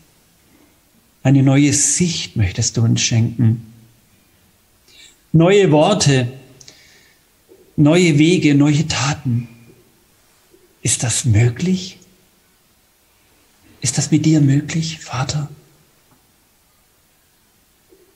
eine 1.23 1.45
neue 1.45 1.73
Sicht 1.73 2.35
möchtest 2.35 2.77
du 2.77 2.83
uns 2.83 3.01
schenken. 3.01 3.73
Neue 5.31 5.71
Worte, 5.71 6.33
neue 7.77 8.19
Wege, 8.19 8.57
neue 8.57 8.89
Taten. 8.89 9.54
Ist 10.85 11.03
das 11.03 11.25
möglich? 11.25 11.99
Ist 13.81 13.97
das 13.97 14.11
mit 14.11 14.27
dir 14.27 14.42
möglich, 14.42 15.01
Vater? 15.01 15.49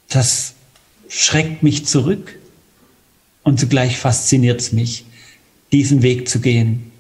Das 0.09 0.52
schreckt 1.09 1.62
mich 1.62 1.87
zurück 1.87 2.38
und 3.42 3.59
zugleich 3.59 3.96
fasziniert 3.96 4.61
es 4.61 4.72
mich, 4.72 5.07
diesen 5.72 6.02
Weg 6.02 6.28
zu 6.28 6.40
gehen. 6.40 6.92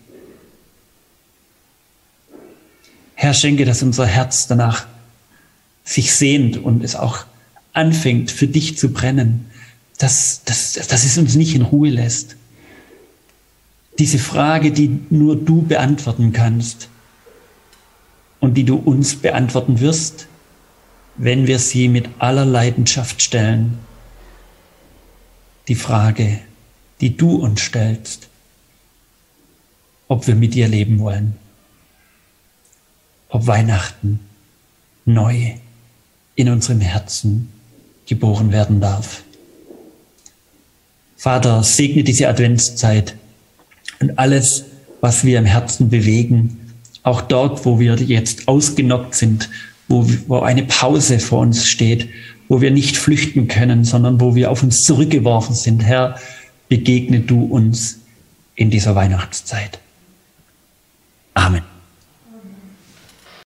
Herr, 3.14 3.34
schenke, 3.34 3.66
dass 3.66 3.82
unser 3.82 4.06
Herz 4.06 4.46
danach 4.46 4.86
sich 5.84 6.14
sehnt 6.14 6.56
und 6.56 6.82
es 6.82 6.96
auch 6.96 7.26
anfängt, 7.74 8.30
für 8.30 8.48
dich 8.48 8.78
zu 8.78 8.90
brennen, 8.90 9.50
dass, 9.98 10.44
dass, 10.44 10.72
dass 10.72 11.04
es 11.04 11.18
uns 11.18 11.34
nicht 11.34 11.54
in 11.54 11.62
Ruhe 11.62 11.90
lässt 11.90 12.37
diese 13.98 14.18
Frage, 14.18 14.70
die 14.70 15.00
nur 15.10 15.36
du 15.36 15.62
beantworten 15.62 16.32
kannst 16.32 16.88
und 18.40 18.54
die 18.54 18.64
du 18.64 18.76
uns 18.76 19.16
beantworten 19.16 19.80
wirst, 19.80 20.28
wenn 21.16 21.46
wir 21.46 21.58
sie 21.58 21.88
mit 21.88 22.08
aller 22.18 22.44
Leidenschaft 22.44 23.20
stellen. 23.20 23.78
Die 25.66 25.74
Frage, 25.74 26.38
die 27.00 27.16
du 27.16 27.36
uns 27.36 27.60
stellst, 27.60 28.28
ob 30.06 30.26
wir 30.26 30.36
mit 30.36 30.54
dir 30.54 30.68
leben 30.68 31.00
wollen, 31.00 31.36
ob 33.28 33.46
Weihnachten 33.46 34.20
neu 35.04 35.54
in 36.36 36.48
unserem 36.48 36.80
Herzen 36.80 37.52
geboren 38.06 38.52
werden 38.52 38.80
darf. 38.80 39.22
Vater, 41.16 41.64
segne 41.64 42.04
diese 42.04 42.28
Adventszeit 42.28 43.16
und 44.00 44.18
alles, 44.18 44.64
was 45.00 45.24
wir 45.24 45.38
im 45.38 45.44
Herzen 45.44 45.88
bewegen, 45.88 46.72
auch 47.02 47.20
dort, 47.22 47.64
wo 47.64 47.78
wir 47.78 47.94
jetzt 47.96 48.48
ausgenockt 48.48 49.14
sind, 49.14 49.48
wo, 49.88 50.06
wo 50.26 50.40
eine 50.40 50.64
Pause 50.64 51.18
vor 51.18 51.40
uns 51.40 51.66
steht, 51.66 52.08
wo 52.48 52.60
wir 52.60 52.70
nicht 52.70 52.96
flüchten 52.96 53.48
können, 53.48 53.84
sondern 53.84 54.20
wo 54.20 54.34
wir 54.34 54.50
auf 54.50 54.62
uns 54.62 54.84
zurückgeworfen 54.84 55.54
sind. 55.54 55.82
Herr, 55.82 56.16
begegne 56.68 57.20
du 57.20 57.44
uns 57.44 58.00
in 58.54 58.70
dieser 58.70 58.94
Weihnachtszeit. 58.94 59.78
Amen. 61.34 61.77